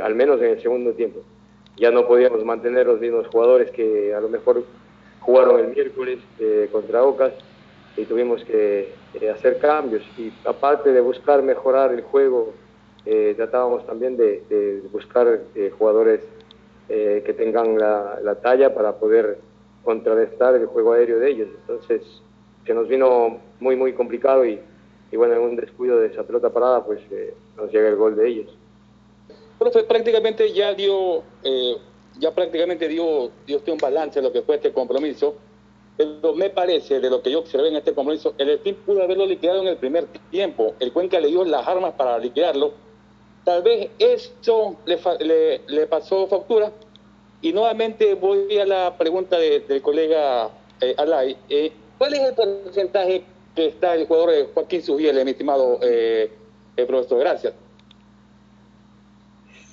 al 0.00 0.14
menos 0.14 0.40
en 0.40 0.50
el 0.50 0.62
segundo 0.62 0.92
tiempo. 0.92 1.20
Ya 1.76 1.90
no 1.90 2.08
podíamos 2.08 2.44
mantener 2.44 2.86
los 2.86 2.98
mismos 2.98 3.28
jugadores 3.28 3.70
que 3.70 4.14
a 4.14 4.20
lo 4.20 4.28
mejor 4.28 4.64
jugaron 5.20 5.60
el 5.60 5.68
miércoles 5.68 6.18
contra 6.72 7.04
Ocas 7.04 7.34
y 7.96 8.04
tuvimos 8.04 8.42
que 8.44 8.92
eh, 9.14 9.30
hacer 9.30 9.58
cambios. 9.58 10.02
Y 10.18 10.32
aparte 10.44 10.92
de 10.92 11.00
buscar 11.00 11.42
mejorar 11.42 11.92
el 11.92 12.02
juego, 12.02 12.52
eh, 13.06 13.32
tratábamos 13.36 13.86
también 13.86 14.16
de, 14.16 14.82
buscar 14.92 15.40
eh, 15.54 15.72
jugadores 15.76 16.20
que 16.88 17.34
tengan 17.36 17.78
la, 17.78 18.38
talla 18.42 18.72
para 18.74 18.96
poder 18.96 19.38
contrarrestar 19.84 20.54
el 20.54 20.64
juego 20.66 20.94
aéreo 20.94 21.18
de 21.18 21.30
ellos. 21.30 21.48
Entonces, 21.60 22.00
se 22.66 22.72
nos 22.72 22.88
vino 22.88 23.40
muy, 23.60 23.76
muy 23.76 23.92
complicado 23.92 24.46
y, 24.46 24.58
y 25.12 25.16
bueno, 25.16 25.34
en 25.34 25.40
un 25.42 25.56
descuido 25.56 26.00
de 26.00 26.06
esa 26.06 26.22
pelota 26.22 26.48
parada, 26.48 26.82
pues 26.86 27.00
nos 27.58 27.70
llega 27.70 27.88
el 27.88 27.96
gol 27.96 28.16
de 28.16 28.28
ellos. 28.28 28.56
Profe, 29.58 29.82
prácticamente 29.84 30.50
ya 30.54 30.72
dio, 30.72 31.24
ya 32.18 32.34
prácticamente 32.34 32.88
dio, 32.88 33.32
dio 33.46 33.60
un 33.66 33.78
balance 33.78 34.18
de 34.18 34.26
lo 34.26 34.32
que 34.32 34.40
fue 34.40 34.54
este 34.54 34.72
compromiso 34.72 35.36
pero 35.98 36.32
me 36.32 36.48
parece, 36.48 37.00
de 37.00 37.10
lo 37.10 37.20
que 37.20 37.32
yo 37.32 37.40
observé 37.40 37.68
en 37.68 37.76
este 37.76 37.92
compromiso, 37.92 38.32
el 38.38 38.50
Spin 38.50 38.76
pudo 38.86 39.02
haberlo 39.02 39.26
liquidado 39.26 39.62
en 39.62 39.66
el 39.66 39.76
primer 39.78 40.06
tiempo. 40.30 40.76
El 40.78 40.92
Cuenca 40.92 41.18
le 41.18 41.26
dio 41.26 41.44
las 41.44 41.66
armas 41.66 41.94
para 41.94 42.16
liquidarlo. 42.20 42.72
Tal 43.42 43.64
vez 43.64 43.90
esto 43.98 44.76
le, 44.86 45.60
le, 45.66 45.86
pasó 45.88 46.28
factura. 46.28 46.70
Y 47.42 47.52
nuevamente 47.52 48.14
voy 48.14 48.58
a 48.58 48.64
la 48.64 48.96
pregunta 48.96 49.38
del 49.38 49.82
colega 49.82 50.50
eh, 50.80 50.94
Alay. 50.96 51.36
Eh, 51.48 51.72
¿Cuál 51.98 52.14
es 52.14 52.20
el 52.20 52.34
porcentaje 52.34 53.24
que 53.56 53.66
está 53.66 53.96
el 53.96 54.06
jugador 54.06 54.34
eh, 54.34 54.48
Joaquín 54.54 54.82
Subiel, 54.82 55.24
mi 55.24 55.32
estimado 55.32 55.80
eh, 55.82 56.30
profesor? 56.86 57.18
Gracias. 57.18 57.54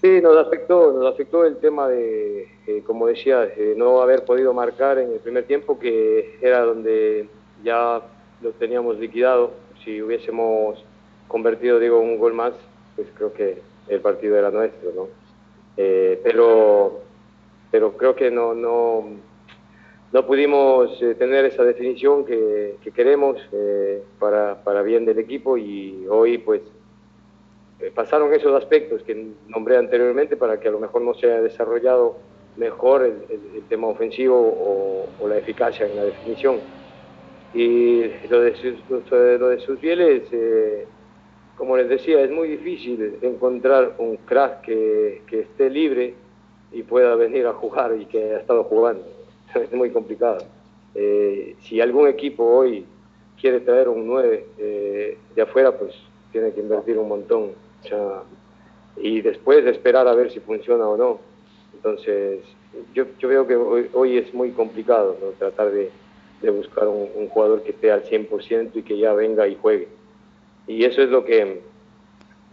Sí, 0.06 0.22
nos 0.22 0.38
afectó, 0.38 0.92
nos 0.92 1.12
afectó 1.12 1.46
el 1.46 1.58
tema 1.58 1.88
de, 1.88 2.48
eh, 2.68 2.84
como 2.86 3.08
decía, 3.08 3.52
no 3.76 4.04
haber 4.04 4.24
podido 4.24 4.54
marcar 4.54 5.00
en 5.00 5.12
el 5.12 5.20
primer 5.20 5.46
tiempo, 5.46 5.80
que 5.80 6.38
era 6.42 6.60
donde 6.60 7.28
ya 7.64 8.04
lo 8.40 8.52
teníamos 8.52 9.00
liquidado. 9.00 9.54
Si 9.84 10.04
hubiésemos 10.04 10.86
convertido, 11.28 11.80
digo, 11.80 12.00
un 12.00 12.20
gol 12.20 12.34
más, 12.34 12.54
pues 12.96 13.08
creo 13.16 13.34
que 13.34 13.64
el 13.88 14.00
partido 14.02 14.38
era 14.38 14.52
nuestro, 14.52 14.92
¿no? 14.96 15.08
Eh, 15.76 16.22
pero, 16.24 17.00
pero 17.72 17.98
creo 17.98 18.16
que 18.16 18.30
no, 18.30 18.54
no, 18.54 19.08
pudimos 20.28 21.02
eh, 21.02 21.16
tener 21.16 21.46
esa 21.46 21.64
definición 21.64 22.26
que, 22.26 22.76
que 22.84 22.92
queremos 22.92 23.38
para, 24.20 24.64
para 24.64 24.84
bien 24.84 25.04
del 25.04 25.18
equipo 25.18 25.58
y 25.58 26.06
hoy, 26.08 26.38
pues, 26.38 26.62
eh, 27.80 27.92
pasaron 27.94 28.34
esos 28.34 28.56
aspectos 28.56 29.04
que 29.04 29.32
nombré 29.48 29.78
anteriormente 29.78 30.38
para 30.38 30.60
que 30.60 30.70
a 30.70 30.72
lo 30.72 30.80
mejor 30.80 31.02
no 31.02 31.14
se 31.14 31.28
haya 31.28 31.42
desarrollado 31.42 32.18
mejor 32.56 33.04
el, 33.04 33.64
tema 33.68 33.88
ofensivo 33.88 34.36
o, 35.20 35.28
la 35.28 35.38
eficacia 35.38 35.86
en 35.86 35.96
la 35.96 36.06
definición. 36.06 36.60
Y 37.54 38.04
lo 38.30 38.42
de 38.42 38.56
sus, 38.56 38.76
lo 38.90 39.52
eh, 39.52 40.88
como 41.58 41.78
les 41.78 41.90
decía, 41.90 42.22
es 42.22 42.32
muy 42.32 42.50
difícil 42.50 43.18
encontrar 43.22 43.96
un 43.98 44.18
crack 44.18 44.62
que, 44.62 45.22
que, 45.28 45.42
esté 45.42 45.70
libre 45.70 46.14
y 46.72 46.84
pueda 46.84 47.16
venir 47.16 47.48
a 47.48 47.54
jugar 47.54 47.96
y 48.00 48.06
que 48.06 48.36
ha 48.36 48.40
estado 48.40 48.64
jugando. 48.64 49.06
Es 49.56 49.72
muy 49.74 49.90
complicado. 49.90 50.46
Eh, 50.94 51.56
si 51.62 51.82
algún 51.82 52.08
equipo 52.08 52.44
hoy 52.44 52.86
quiere 53.40 53.60
traer 53.62 53.90
un 53.90 54.06
9 54.06 55.18
de 55.36 55.42
afuera, 55.42 55.78
pues 55.78 55.94
tiene 56.32 56.52
que 56.52 56.62
invertir 56.62 56.98
un 56.98 57.08
montón 57.08 57.65
y 58.98 59.22
después 59.22 59.66
esperar 59.66 60.08
a 60.08 60.16
ver 60.16 60.32
si 60.32 60.40
funciona 60.40 60.88
o 60.88 60.98
no. 60.98 61.20
Entonces, 61.74 62.40
yo, 62.94 63.06
yo 63.20 63.28
veo 63.28 63.48
que 63.48 63.56
hoy, 63.56 64.18
es 64.18 64.34
muy 64.34 64.52
complicado 64.52 65.18
tratar 65.38 65.72
de, 65.72 65.92
de 66.42 66.50
buscar 66.50 66.88
un, 66.88 67.28
jugador 67.30 67.64
que 67.64 67.72
esté 67.72 67.92
al 67.92 68.04
100% 68.04 68.72
y 68.74 68.84
que 68.84 68.98
ya 68.98 69.14
venga 69.14 69.48
y 69.48 69.56
juegue. 69.56 69.88
Y 70.68 70.84
eso 70.84 71.02
es 71.02 71.10
lo 71.10 71.26
que 71.26 71.62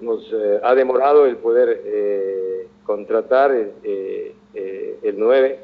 nos 0.01 0.31
eh, 0.33 0.61
ha 0.63 0.75
demorado 0.75 1.27
el 1.27 1.37
poder 1.37 1.81
eh, 1.85 2.67
contratar 2.85 3.53
eh, 3.85 4.35
el 5.03 5.19
9, 5.19 5.61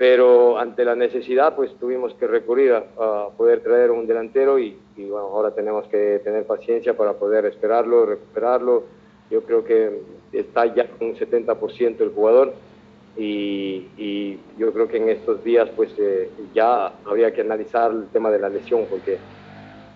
pero 0.00 0.56
ante 0.58 0.82
la 0.82 0.96
necesidad 0.96 1.54
pues 1.54 1.74
tuvimos 1.74 2.14
que 2.14 2.26
recurrir 2.26 2.72
a, 2.72 3.28
poder 3.36 3.62
traer 3.62 3.90
un 3.90 4.06
delantero 4.06 4.58
y, 4.58 4.74
bueno, 4.96 5.26
ahora 5.26 5.50
tenemos 5.50 5.86
que 5.88 6.22
tener 6.24 6.46
paciencia 6.46 6.96
para 6.96 7.12
poder 7.12 7.44
esperarlo, 7.44 8.06
recuperarlo. 8.06 8.84
Yo 9.30 9.42
creo 9.42 9.62
que 9.62 10.00
está 10.32 10.64
ya 10.74 10.88
con 10.88 11.08
un 11.08 11.16
70% 11.16 12.00
el 12.00 12.14
jugador 12.14 12.54
y, 13.14 14.38
yo 14.56 14.72
creo 14.72 14.88
que 14.88 14.96
en 14.96 15.10
estos 15.10 15.44
días 15.44 15.68
pues 15.76 15.90
eh, 15.98 16.30
ya 16.54 16.94
habría 17.04 17.34
que 17.34 17.42
analizar 17.42 17.90
el 17.90 18.06
tema 18.06 18.30
de 18.30 18.38
la 18.38 18.48
lesión 18.48 18.86
porque 18.88 19.18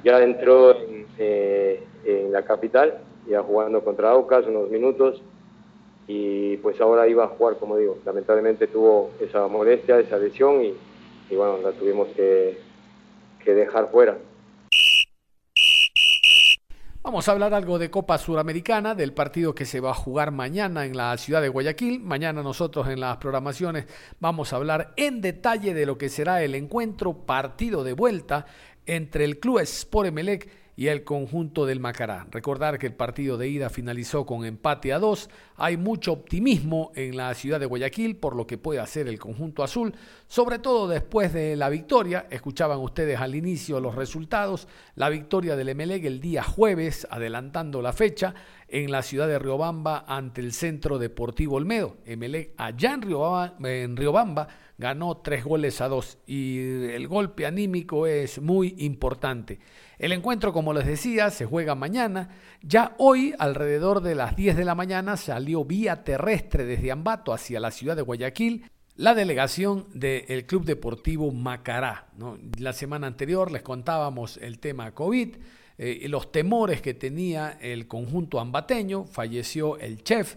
ya 0.05 0.23
entró 0.23 0.79
en, 0.83 1.07
eh, 1.17 1.83
la 2.31 2.43
capital, 2.43 2.99
ya 3.27 3.43
jugando 3.43 3.83
contra 3.83 4.11
Aucas 4.11 4.47
unos 4.47 4.69
minutos 4.69 5.23
y 6.07 6.57
pues 6.59 6.81
ahora 6.81 7.07
iba 7.09 7.25
a 7.25 7.29
jugar, 7.29 7.57
como 7.59 7.77
digo, 7.77 7.99
lamentablemente 8.05 8.67
tuvo 8.67 9.13
esa 9.21 9.47
molestia, 9.49 9.99
esa 9.99 10.19
lesión 10.19 10.65
y, 10.65 10.75
bueno, 11.35 11.59
la 11.63 11.73
tuvimos 11.73 12.09
que 12.17 12.57
dejar 13.45 13.91
fuera. 13.91 14.17
Vamos 17.07 17.29
a 17.29 17.33
hablar 17.33 17.53
algo 17.53 17.79
de 17.79 17.91
Copa 17.91 18.17
Suramericana, 18.17 18.95
del 18.95 19.13
partido 19.13 19.55
que 19.55 19.67
se 19.67 19.79
va 19.79 19.91
a 19.91 19.95
jugar 19.95 20.31
mañana 20.31 20.87
en 20.87 20.97
la 20.97 21.15
ciudad 21.19 21.43
de 21.43 21.51
Guayaquil. 21.51 22.01
Mañana 22.01 22.43
nosotros 22.43 22.89
en 22.89 22.99
las 23.01 23.19
programaciones 23.19 23.87
vamos 24.21 24.53
a 24.53 24.57
hablar 24.57 24.95
en 24.97 25.21
detalle 25.21 25.75
de 25.75 25.85
lo 25.85 25.99
que 25.99 26.09
será 26.09 26.43
el 26.43 26.55
encuentro 26.55 27.13
partido 27.13 27.85
de 27.85 27.93
vuelta 27.93 28.47
entre 28.87 29.27
el 29.27 29.39
Club 29.39 29.59
Sport 29.59 30.09
Emelec 30.09 30.49
y 30.77 30.89
el 30.89 31.05
conjunto 31.05 31.67
del 31.67 31.81
Macará. 31.81 32.27
Recordar 32.31 32.79
que 32.79 32.87
el 32.87 32.95
partido 32.95 33.39
de 33.39 33.49
ida 33.49 33.71
finalizó 33.71 34.27
con 34.27 34.45
empate 34.45 34.93
a 34.93 34.99
dos. 34.99 35.31
Hay 35.57 35.77
mucho 35.77 36.13
optimismo 36.13 36.91
en 36.95 37.17
la 37.17 37.33
ciudad 37.35 37.61
de 37.61 37.67
Guayaquil 37.67 38.17
por 38.17 38.35
lo 38.35 38.47
que 38.47 38.59
puede 38.59 38.81
hacer 38.81 39.07
el 39.09 39.19
conjunto 39.19 39.63
azul, 39.63 39.95
sobre 40.27 40.59
todo 40.59 40.89
después 40.89 41.33
de 41.33 41.57
la 41.57 41.69
victoria. 41.69 42.27
Escuchaban 42.31 42.81
ustedes 42.81 43.21
al 43.21 43.35
inicio 43.35 43.81
los 43.81 43.95
resultados. 43.95 44.67
La 44.97 45.09
victoria 45.09 45.57
del 45.57 45.69
Emelec 45.69 46.05
el 46.05 46.21
día 46.21 46.43
jueves, 46.43 47.07
adelantando 47.11 47.81
la 47.81 47.93
fecha, 47.93 48.35
en 48.69 48.91
la 48.91 49.03
ciudad 49.03 49.29
de 49.29 49.39
Riobamba 49.39 50.05
ante 50.09 50.41
el 50.41 50.53
Centro 50.53 50.99
Deportivo 50.99 51.57
Olmedo. 51.57 51.99
Emelec 52.05 52.53
allá 52.57 52.95
en 52.95 53.03
Riobamba, 53.03 53.55
en 53.71 53.97
Riobamba 53.97 54.49
ganó 54.79 55.19
tres 55.19 55.45
goles 55.45 55.81
a 55.81 55.89
dos 55.89 56.19
y 56.27 56.59
el 56.59 57.07
golpe 57.09 57.47
anímico 57.47 58.07
es 58.07 58.41
muy 58.41 58.75
importante. 58.79 59.59
El 59.99 60.13
encuentro, 60.13 60.53
como 60.53 60.73
les 60.73 60.87
decía, 60.87 61.31
se 61.31 61.47
juega 61.47 61.75
mañana. 61.75 62.31
Ya 62.63 62.95
hoy, 62.99 63.35
alrededor 63.39 64.01
de 64.01 64.15
las 64.15 64.35
10 64.37 64.57
de 64.57 64.65
la 64.65 64.75
mañana, 64.75 65.17
salió 65.17 65.65
vía 65.65 66.03
terrestre 66.03 66.65
desde 66.65 66.91
Ambato 66.91 67.33
hacia 67.33 67.61
la 67.61 67.71
ciudad 67.71 67.97
de 67.97 68.03
Guayaquil 68.03 68.67
la 68.97 69.15
delegación 69.15 69.87
del 69.93 70.47
Club 70.47 70.65
Deportivo 70.65 71.33
Macará. 71.33 72.07
La 72.59 72.73
semana 72.73 73.09
anterior 73.09 73.51
les 73.51 73.63
contábamos 73.63 74.37
el 74.37 74.61
tema 74.61 74.93
COVID, 74.93 75.37
eh, 75.79 76.07
los 76.09 76.31
temores 76.31 76.81
que 76.81 76.95
tenía 76.95 77.59
el 77.61 77.89
conjunto 77.89 78.39
ambateño, 78.39 79.05
falleció 79.05 79.79
el 79.79 80.05
chef 80.05 80.37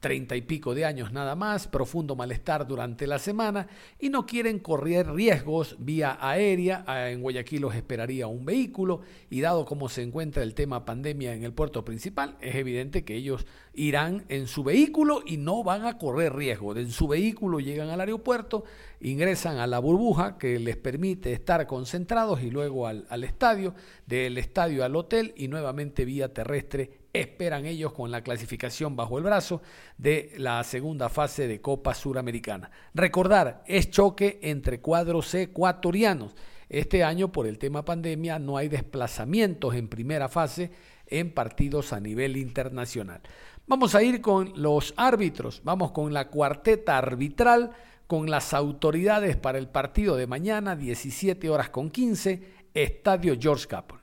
treinta 0.00 0.34
y 0.34 0.40
pico 0.40 0.74
de 0.74 0.86
años 0.86 1.12
nada 1.12 1.36
más, 1.36 1.68
profundo 1.68 2.16
malestar 2.16 2.66
durante 2.66 3.06
la 3.06 3.18
semana 3.18 3.68
y 3.98 4.08
no 4.08 4.26
quieren 4.26 4.58
correr 4.58 5.12
riesgos 5.12 5.76
vía 5.78 6.18
aérea. 6.20 6.84
Ah, 6.86 7.10
en 7.10 7.20
Guayaquil 7.20 7.60
los 7.60 7.74
esperaría 7.74 8.26
un 8.26 8.44
vehículo 8.44 9.02
y 9.28 9.40
dado 9.42 9.66
cómo 9.66 9.88
se 9.88 10.02
encuentra 10.02 10.42
el 10.42 10.54
tema 10.54 10.84
pandemia 10.84 11.34
en 11.34 11.44
el 11.44 11.52
puerto 11.52 11.84
principal, 11.84 12.36
es 12.40 12.54
evidente 12.54 13.04
que 13.04 13.14
ellos 13.14 13.46
irán 13.74 14.24
en 14.28 14.46
su 14.46 14.64
vehículo 14.64 15.22
y 15.24 15.36
no 15.36 15.62
van 15.62 15.86
a 15.86 15.98
correr 15.98 16.34
riesgo. 16.34 16.74
En 16.76 16.90
su 16.90 17.06
vehículo 17.06 17.60
llegan 17.60 17.90
al 17.90 18.00
aeropuerto, 18.00 18.64
ingresan 19.00 19.58
a 19.58 19.66
la 19.66 19.78
burbuja 19.78 20.38
que 20.38 20.58
les 20.58 20.76
permite 20.76 21.32
estar 21.32 21.66
concentrados 21.66 22.42
y 22.42 22.50
luego 22.50 22.86
al, 22.86 23.06
al 23.10 23.22
estadio, 23.22 23.74
del 24.06 24.38
estadio 24.38 24.84
al 24.84 24.96
hotel 24.96 25.34
y 25.36 25.48
nuevamente 25.48 26.04
vía 26.04 26.32
terrestre 26.32 26.99
esperan 27.12 27.66
ellos 27.66 27.92
con 27.92 28.10
la 28.10 28.22
clasificación 28.22 28.96
bajo 28.96 29.18
el 29.18 29.24
brazo 29.24 29.62
de 29.98 30.32
la 30.38 30.62
segunda 30.64 31.08
fase 31.08 31.48
de 31.48 31.60
Copa 31.60 31.94
Suramericana. 31.94 32.70
Recordar, 32.94 33.62
es 33.66 33.90
choque 33.90 34.38
entre 34.42 34.80
cuadros 34.80 35.34
ecuatorianos. 35.34 36.34
Este 36.68 37.02
año, 37.02 37.32
por 37.32 37.46
el 37.46 37.58
tema 37.58 37.84
pandemia, 37.84 38.38
no 38.38 38.56
hay 38.56 38.68
desplazamientos 38.68 39.74
en 39.74 39.88
primera 39.88 40.28
fase 40.28 40.70
en 41.06 41.32
partidos 41.32 41.92
a 41.92 42.00
nivel 42.00 42.36
internacional. 42.36 43.20
Vamos 43.66 43.94
a 43.94 44.02
ir 44.02 44.20
con 44.20 44.52
los 44.56 44.94
árbitros, 44.96 45.62
vamos 45.64 45.90
con 45.92 46.12
la 46.12 46.28
cuarteta 46.28 46.96
arbitral, 46.96 47.72
con 48.06 48.30
las 48.30 48.54
autoridades 48.54 49.36
para 49.36 49.58
el 49.58 49.68
partido 49.68 50.16
de 50.16 50.26
mañana, 50.26 50.74
17 50.76 51.48
horas 51.48 51.70
con 51.70 51.90
15, 51.90 52.42
Estadio 52.74 53.36
George 53.38 53.66
Capel. 53.66 53.98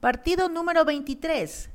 Partido 0.00 0.48
número 0.48 0.84
23, 0.84 1.70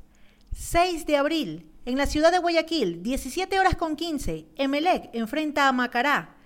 6 0.54 1.04
de 1.06 1.16
abril, 1.16 1.68
en 1.84 1.98
la 1.98 2.06
ciudad 2.06 2.30
de 2.30 2.38
Guayaquil, 2.38 3.02
17 3.02 3.58
horas 3.58 3.74
con 3.74 3.96
15, 3.96 4.46
Emelec 4.54 5.10
enfrenta 5.12 5.66
a 5.66 5.72
Macará. 5.72 6.36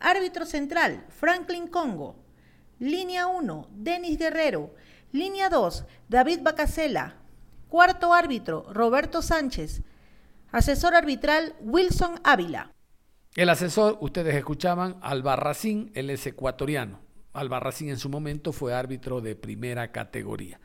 Árbitro 0.00 0.44
central, 0.44 1.06
Franklin 1.08 1.68
Congo. 1.68 2.22
Línea 2.78 3.26
1, 3.26 3.70
Denis 3.72 4.18
Guerrero. 4.18 4.74
Línea 5.12 5.48
2, 5.48 5.86
David 6.10 6.40
Bacasela. 6.42 7.16
Cuarto 7.70 8.12
árbitro, 8.12 8.66
Roberto 8.70 9.22
Sánchez. 9.22 9.80
Asesor 10.52 10.94
arbitral, 10.94 11.56
Wilson 11.60 12.20
Ávila. 12.22 12.70
El 13.34 13.48
asesor, 13.48 13.96
ustedes 14.02 14.34
escuchaban, 14.34 14.98
Albarracín, 15.00 15.90
él 15.94 16.10
es 16.10 16.26
ecuatoriano. 16.26 17.00
Albarracín 17.32 17.88
en 17.88 17.98
su 17.98 18.10
momento 18.10 18.52
fue 18.52 18.74
árbitro 18.74 19.22
de 19.22 19.36
primera 19.36 19.90
categoría. 19.90 20.60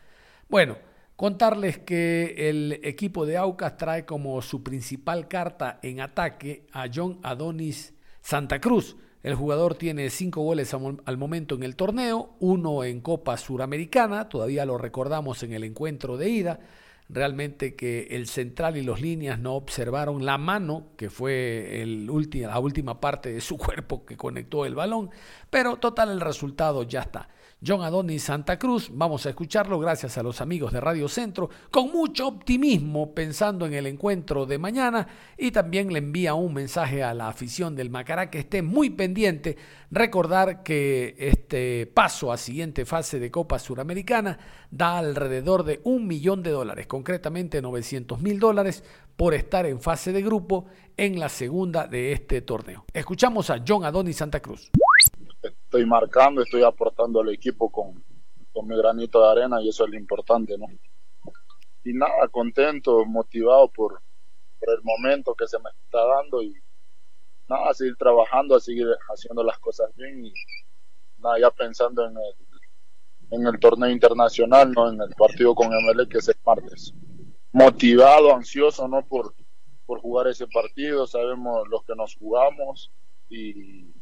Bueno, 0.49 0.77
Contarles 1.19 1.79
que 1.79 2.47
el 2.47 2.79
equipo 2.81 3.25
de 3.25 3.35
Aucas 3.35 3.75
trae 3.75 4.05
como 4.05 4.41
su 4.41 4.63
principal 4.63 5.27
carta 5.27 5.77
en 5.83 5.99
ataque 5.99 6.65
a 6.71 6.85
John 6.89 7.19
Adonis 7.23 7.93
Santa 8.21 8.61
Cruz. 8.61 8.95
El 9.21 9.35
jugador 9.35 9.75
tiene 9.75 10.11
cinco 10.11 10.43
goles 10.43 10.73
al 10.73 11.17
momento 11.17 11.55
en 11.55 11.63
el 11.63 11.75
torneo, 11.75 12.37
uno 12.39 12.85
en 12.85 13.01
Copa 13.01 13.35
Suramericana, 13.35 14.29
todavía 14.29 14.65
lo 14.65 14.77
recordamos 14.77 15.43
en 15.43 15.51
el 15.51 15.65
encuentro 15.65 16.15
de 16.15 16.29
ida. 16.29 16.61
Realmente 17.09 17.75
que 17.75 18.07
el 18.11 18.27
central 18.27 18.77
y 18.77 18.81
los 18.81 19.01
líneas 19.01 19.39
no 19.39 19.55
observaron 19.55 20.23
la 20.23 20.37
mano, 20.37 20.91
que 20.95 21.09
fue 21.09 21.83
la 21.85 22.59
última 22.59 23.01
parte 23.01 23.33
de 23.33 23.41
su 23.41 23.57
cuerpo 23.57 24.05
que 24.05 24.15
conectó 24.15 24.65
el 24.65 24.73
balón, 24.73 25.09
pero 25.49 25.75
total 25.75 26.11
el 26.11 26.21
resultado 26.21 26.83
ya 26.83 27.01
está. 27.01 27.27
John 27.65 27.81
Adonis 27.81 28.23
Santa 28.23 28.57
Cruz. 28.57 28.89
Vamos 28.93 29.25
a 29.25 29.29
escucharlo 29.29 29.79
gracias 29.79 30.17
a 30.17 30.23
los 30.23 30.39
amigos 30.39 30.71
de 30.71 30.79
Radio 30.79 31.09
Centro, 31.09 31.49
con 31.69 31.91
mucho 31.91 32.27
optimismo 32.27 33.13
pensando 33.13 33.65
en 33.65 33.73
el 33.73 33.85
encuentro 33.85 34.45
de 34.45 34.57
mañana 34.57 35.07
y 35.37 35.51
también 35.51 35.91
le 35.91 35.99
envía 35.99 36.35
un 36.35 36.53
mensaje 36.53 37.03
a 37.03 37.13
la 37.13 37.27
afición 37.27 37.75
del 37.75 37.89
Macará 37.89 38.29
que 38.29 38.39
esté 38.39 38.61
muy 38.61 38.91
pendiente. 38.91 39.57
Recordar 39.91 40.63
que 40.63 41.15
este 41.17 41.85
paso 41.87 42.31
a 42.31 42.37
siguiente 42.37 42.85
fase 42.85 43.19
de 43.19 43.29
Copa 43.29 43.59
Suramericana 43.59 44.39
da 44.71 44.97
alrededor 44.97 45.63
de 45.63 45.81
un 45.83 46.07
millón 46.07 46.43
de 46.43 46.51
dólares, 46.51 46.87
concretamente 46.87 47.61
900 47.61 48.21
mil 48.21 48.39
dólares 48.39 48.83
por 49.17 49.33
estar 49.33 49.65
en 49.65 49.81
fase 49.81 50.13
de 50.13 50.21
grupo 50.21 50.67
en 50.95 51.19
la 51.19 51.27
segunda 51.27 51.87
de 51.87 52.13
este 52.13 52.41
torneo. 52.41 52.85
Escuchamos 52.93 53.49
a 53.49 53.61
John 53.67 53.83
Adonis 53.83 54.15
Santa 54.15 54.39
Cruz 54.39 54.71
estoy 55.69 55.85
marcando, 55.85 56.41
estoy 56.41 56.63
aportando 56.63 57.21
al 57.21 57.29
equipo 57.29 57.69
con, 57.69 58.03
con 58.51 58.67
mi 58.67 58.75
granito 58.75 59.21
de 59.21 59.29
arena 59.29 59.61
y 59.61 59.69
eso 59.69 59.85
es 59.85 59.91
lo 59.91 59.97
importante, 59.97 60.57
¿no? 60.57 60.65
Y 61.83 61.93
nada, 61.93 62.27
contento, 62.31 63.05
motivado 63.05 63.69
por, 63.69 64.01
por 64.59 64.69
el 64.73 64.81
momento 64.81 65.35
que 65.35 65.45
se 65.45 65.59
me 65.59 65.69
está 65.69 66.03
dando 66.03 66.41
y 66.41 66.55
nada, 67.47 67.69
a 67.69 67.73
seguir 67.75 67.95
trabajando, 67.97 68.55
a 68.55 68.59
seguir 68.59 68.87
haciendo 69.13 69.43
las 69.43 69.59
cosas 69.59 69.95
bien 69.95 70.25
y 70.25 70.33
nada, 71.19 71.39
ya 71.39 71.51
pensando 71.51 72.03
en 72.03 72.17
el, 72.17 73.37
en 73.39 73.45
el 73.45 73.59
torneo 73.59 73.91
internacional, 73.91 74.71
¿no? 74.71 74.89
En 74.89 74.99
el 74.99 75.13
partido 75.15 75.53
con 75.53 75.67
ML 75.67 76.09
que 76.09 76.17
es 76.17 76.29
el 76.29 76.37
martes. 76.43 76.95
Motivado, 77.51 78.33
ansioso, 78.33 78.87
¿no? 78.87 79.05
Por, 79.05 79.35
por 79.85 80.01
jugar 80.01 80.29
ese 80.29 80.47
partido, 80.47 81.05
sabemos 81.05 81.67
los 81.69 81.83
que 81.83 81.93
nos 81.95 82.15
jugamos 82.15 82.91
y 83.29 83.98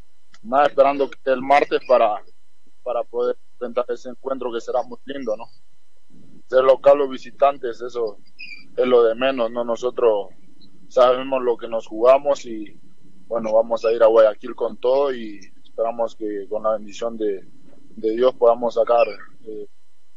nada, 0.48 0.68
esperando 0.68 1.10
que 1.10 1.18
el 1.26 1.42
martes 1.42 1.82
para, 1.88 2.24
para 2.84 3.04
poder 3.04 3.38
enfrentar 3.54 3.86
ese 3.90 4.10
encuentro 4.10 4.52
que 4.52 4.62
será 4.62 4.82
muy 4.84 4.98
lindo, 5.06 5.36
¿no? 5.36 5.46
Ser 6.48 6.64
local 6.64 7.02
o 7.02 7.10
visitantes, 7.10 7.82
eso 7.82 8.18
es 8.76 8.88
lo 8.88 9.04
de 9.04 9.16
menos, 9.16 9.52
¿no? 9.52 9.64
Nosotros 9.64 10.30
sabemos 10.88 11.42
lo 11.44 11.58
que 11.58 11.68
nos 11.68 11.88
jugamos 11.88 12.46
y, 12.46 12.80
bueno, 13.28 13.54
vamos 13.54 13.84
a 13.84 13.92
ir 13.92 14.02
a 14.02 14.08
Guayaquil 14.08 14.56
con 14.56 14.78
todo 14.78 15.14
y 15.14 15.40
esperamos 15.64 16.16
que 16.16 16.48
con 16.50 16.64
la 16.64 16.74
bendición 16.74 17.18
de, 17.18 17.46
de 17.96 18.12
Dios 18.12 18.34
podamos 18.36 18.76
sacar 18.76 19.06
eh, 19.46 19.68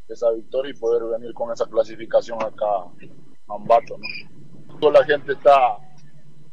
esa 0.09 0.31
victoria 0.31 0.71
y 0.71 0.79
poder 0.79 1.05
venir 1.05 1.35
con 1.35 1.53
esa 1.53 1.66
clasificación 1.66 2.40
acá 2.43 2.66
a 2.66 3.55
Ambato, 3.55 3.97
¿no? 3.99 4.79
Toda 4.79 5.01
la 5.01 5.05
gente 5.05 5.33
está, 5.33 5.77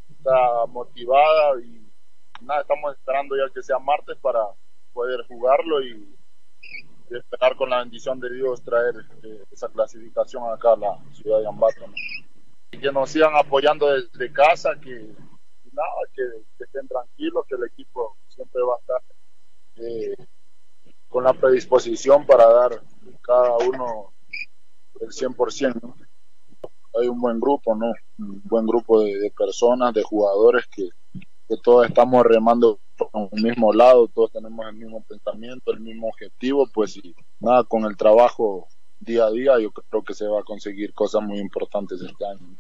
está 0.10 0.66
motivada 0.68 1.62
y 1.64 1.77
nada, 2.42 2.62
estamos 2.62 2.96
esperando 2.96 3.36
ya 3.36 3.52
que 3.54 3.62
sea 3.62 3.80
martes 3.80 4.18
para 4.18 4.40
poder 4.94 5.26
jugarlo 5.28 5.82
y, 5.82 6.14
esperar 7.10 7.56
con 7.56 7.70
la 7.70 7.80
bendición 7.80 8.20
de 8.20 8.34
Dios 8.34 8.62
traer 8.64 8.94
eh, 9.24 9.42
esa 9.50 9.70
clasificación 9.70 10.44
acá 10.52 10.74
a 10.74 10.78
la 10.78 11.00
ciudad 11.14 11.40
de 11.40 11.48
Ambato. 11.48 11.86
Y 12.72 12.80
que 12.80 12.92
nos 12.92 13.10
sigan 13.10 13.34
apoyando 13.34 13.88
desde 13.88 14.34
casa, 14.34 14.72
que 14.82 15.16
nada, 15.72 15.92
que, 16.14 16.24
estén 16.60 16.86
tranquilos, 16.88 17.46
que 17.48 17.56
el 17.56 17.64
equipo 17.64 18.18
siempre 18.28 18.62
va 18.62 18.76
a 18.76 18.80
estar 18.80 19.02
eh, 19.78 20.16
con 21.08 21.24
la 21.24 21.34
predisposición 21.34 22.26
para 22.26 22.46
dar 22.46 22.82
cada 23.22 23.56
uno 23.58 24.12
el 25.00 25.08
100%. 25.08 25.82
¿no? 25.82 25.96
Hay 27.00 27.08
un 27.08 27.22
buen 27.22 27.40
grupo, 27.40 27.74
¿no? 27.74 27.94
Un 28.20 28.42
buen 28.44 28.66
grupo 28.66 29.02
de 29.02 29.32
personas, 29.38 29.94
de 29.94 30.04
jugadores 30.04 30.66
que, 30.68 30.90
que 31.48 31.58
todos 31.58 31.88
estamos 31.88 32.24
remando 32.24 32.80
por 32.98 33.10
un 33.14 33.42
mismo 33.42 33.72
lado, 33.74 34.08
todos 34.08 34.32
tenemos 34.32 34.66
el 34.68 34.76
mismo 34.76 35.04
pensamiento, 35.04 35.72
el 35.72 35.80
mismo 35.80 36.08
objetivo, 36.08 36.68
pues 36.74 36.98
y 36.98 37.16
nada, 37.40 37.64
con 37.64 37.86
el 37.86 37.96
trabajo 37.96 38.68
día 39.00 39.26
a 39.26 39.32
día 39.32 39.60
yo 39.60 39.72
creo 39.72 40.04
que 40.04 40.14
se 40.14 40.28
va 40.28 40.42
a 40.42 40.44
conseguir 40.44 40.94
cosas 40.94 41.22
muy 41.22 41.40
importantes 41.40 42.02
este 42.02 42.26
año. 42.26 42.58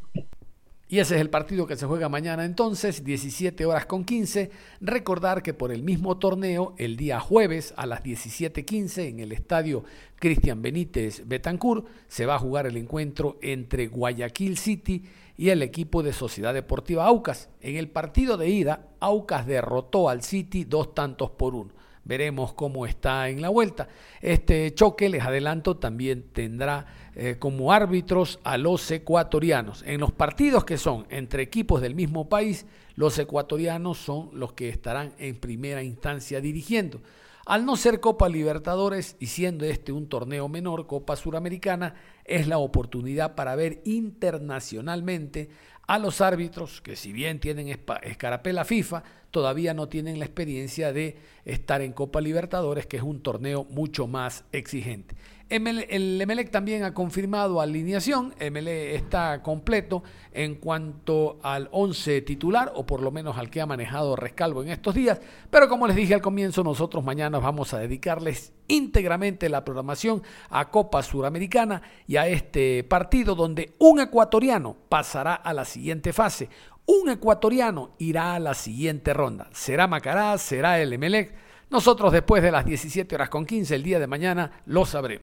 Y 0.89 0.99
ese 0.99 1.15
es 1.15 1.21
el 1.21 1.29
partido 1.29 1.67
que 1.67 1.75
se 1.75 1.85
juega 1.85 2.07
mañana 2.07 2.45
entonces, 2.45 3.03
17 3.03 3.65
horas 3.65 3.85
con 3.85 4.05
15. 4.05 4.51
Recordar 4.79 5.43
que 5.43 5.53
por 5.53 5.73
el 5.73 5.83
mismo 5.83 6.17
torneo, 6.17 6.75
el 6.77 6.95
día 6.95 7.19
jueves 7.19 7.73
a 7.75 7.85
las 7.85 8.03
17.15 8.03 9.09
en 9.09 9.19
el 9.19 9.33
estadio 9.33 9.83
Cristian 10.15 10.61
Benítez 10.61 11.27
Betancourt, 11.27 11.87
se 12.07 12.25
va 12.25 12.35
a 12.35 12.39
jugar 12.39 12.67
el 12.67 12.77
encuentro 12.77 13.37
entre 13.41 13.87
Guayaquil 13.87 14.57
City 14.57 15.03
y 15.35 15.49
el 15.49 15.61
equipo 15.61 16.03
de 16.03 16.13
Sociedad 16.13 16.53
Deportiva 16.53 17.05
Aucas. 17.05 17.49
En 17.59 17.75
el 17.75 17.89
partido 17.89 18.37
de 18.37 18.47
ida, 18.47 18.87
Aucas 19.01 19.45
derrotó 19.45 20.07
al 20.07 20.23
City 20.23 20.63
dos 20.63 20.95
tantos 20.95 21.31
por 21.31 21.53
uno. 21.53 21.73
Veremos 22.07 22.53
cómo 22.53 22.85
está 22.85 23.27
en 23.27 23.41
la 23.41 23.49
vuelta. 23.49 23.89
Este 24.21 24.73
choque, 24.73 25.09
les 25.09 25.23
adelanto, 25.23 25.75
también 25.75 26.23
tendrá 26.31 26.85
eh, 27.15 27.35
como 27.37 27.73
árbitros 27.73 28.39
a 28.45 28.57
los 28.57 28.89
ecuatorianos. 28.89 29.83
En 29.85 29.99
los 29.99 30.13
partidos 30.13 30.63
que 30.63 30.77
son 30.77 31.05
entre 31.09 31.43
equipos 31.43 31.81
del 31.81 31.95
mismo 31.95 32.29
país, 32.29 32.65
los 32.95 33.19
ecuatorianos 33.19 33.97
son 33.97 34.29
los 34.31 34.53
que 34.53 34.69
estarán 34.69 35.13
en 35.19 35.35
primera 35.35 35.83
instancia 35.83 36.39
dirigiendo. 36.39 37.01
Al 37.45 37.65
no 37.65 37.75
ser 37.75 37.99
Copa 37.99 38.29
Libertadores 38.29 39.17
y 39.19 39.27
siendo 39.27 39.65
este 39.65 39.91
un 39.91 40.07
torneo 40.07 40.47
menor, 40.47 40.87
Copa 40.87 41.17
Suramericana, 41.17 41.95
es 42.23 42.47
la 42.47 42.57
oportunidad 42.57 43.35
para 43.35 43.55
ver 43.55 43.81
internacionalmente 43.83 45.49
a 45.87 45.99
los 45.99 46.21
árbitros 46.21 46.81
que 46.81 46.95
si 46.95 47.13
bien 47.13 47.39
tienen 47.39 47.69
escarapela 48.03 48.65
FIFA, 48.65 49.03
todavía 49.31 49.73
no 49.73 49.87
tienen 49.87 50.19
la 50.19 50.25
experiencia 50.25 50.93
de 50.93 51.17
estar 51.45 51.81
en 51.81 51.93
Copa 51.93 52.21
Libertadores, 52.21 52.85
que 52.85 52.97
es 52.97 53.03
un 53.03 53.21
torneo 53.21 53.65
mucho 53.65 54.07
más 54.07 54.45
exigente. 54.51 55.15
El 55.49 56.19
Emelec 56.19 56.51
también 56.51 56.83
ha 56.83 56.93
confirmado 56.93 57.61
alineación, 57.61 58.35
Emelec 58.37 58.95
está 58.95 59.41
completo 59.41 60.03
en 60.33 60.55
cuanto 60.55 61.39
al 61.41 61.69
11 61.71 62.21
titular, 62.23 62.73
o 62.75 62.85
por 62.85 63.01
lo 63.01 63.11
menos 63.11 63.37
al 63.37 63.49
que 63.49 63.61
ha 63.61 63.65
manejado 63.65 64.17
Rescalvo 64.17 64.61
en 64.61 64.69
estos 64.69 64.93
días, 64.93 65.21
pero 65.49 65.69
como 65.69 65.87
les 65.87 65.95
dije 65.95 66.13
al 66.13 66.21
comienzo, 66.21 66.65
nosotros 66.65 67.01
mañana 67.01 67.39
vamos 67.39 67.73
a 67.73 67.79
dedicarles 67.79 68.51
íntegramente 68.67 69.47
la 69.47 69.63
programación 69.63 70.21
a 70.49 70.69
Copa 70.69 71.01
Suramericana 71.01 71.81
y 72.07 72.17
a 72.17 72.27
este 72.27 72.83
partido 72.83 73.33
donde 73.33 73.73
un 73.79 74.01
ecuatoriano 74.01 74.75
pasará 74.89 75.33
a 75.33 75.53
la 75.53 75.63
siguiente 75.63 76.11
fase, 76.11 76.49
un 76.87 77.09
ecuatoriano 77.09 77.91
irá 77.99 78.35
a 78.35 78.39
la 78.39 78.53
siguiente 78.53 79.13
ronda. 79.13 79.49
¿Será 79.51 79.87
Macará? 79.87 80.37
¿Será 80.37 80.79
el 80.79 80.93
Emelec? 80.93 81.35
Nosotros 81.69 82.13
después 82.13 82.41
de 82.41 82.51
las 82.51 82.65
17 82.65 83.13
horas 83.13 83.29
con 83.29 83.45
15 83.45 83.75
el 83.75 83.83
día 83.83 83.99
de 83.99 84.07
mañana 84.07 84.63
lo 84.65 84.85
sabremos. 84.85 85.21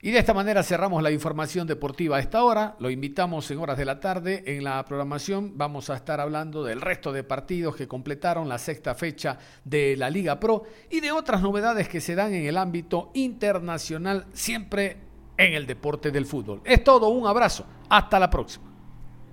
Y 0.00 0.12
de 0.12 0.18
esta 0.18 0.34
manera 0.34 0.62
cerramos 0.62 1.02
la 1.02 1.10
información 1.10 1.66
deportiva 1.66 2.16
a 2.16 2.20
esta 2.20 2.44
hora. 2.44 2.76
Lo 2.78 2.90
invitamos 2.90 3.50
en 3.50 3.58
horas 3.58 3.78
de 3.78 3.84
la 3.84 3.98
tarde. 3.98 4.44
En 4.46 4.62
la 4.62 4.84
programación 4.84 5.56
vamos 5.56 5.90
a 5.90 5.96
estar 5.96 6.20
hablando 6.20 6.62
del 6.62 6.80
resto 6.80 7.12
de 7.12 7.24
partidos 7.24 7.74
que 7.74 7.88
completaron 7.88 8.48
la 8.48 8.58
sexta 8.58 8.94
fecha 8.94 9.38
de 9.64 9.96
la 9.96 10.10
Liga 10.10 10.38
Pro 10.38 10.64
y 10.88 11.00
de 11.00 11.10
otras 11.10 11.42
novedades 11.42 11.88
que 11.88 12.00
se 12.00 12.14
dan 12.14 12.32
en 12.32 12.46
el 12.46 12.56
ámbito 12.56 13.10
internacional, 13.14 14.26
siempre 14.32 14.98
en 15.36 15.54
el 15.54 15.66
deporte 15.66 16.12
del 16.12 16.26
fútbol. 16.26 16.60
Es 16.64 16.84
todo, 16.84 17.08
un 17.08 17.26
abrazo. 17.26 17.64
Hasta 17.88 18.20
la 18.20 18.30
próxima. 18.30 18.67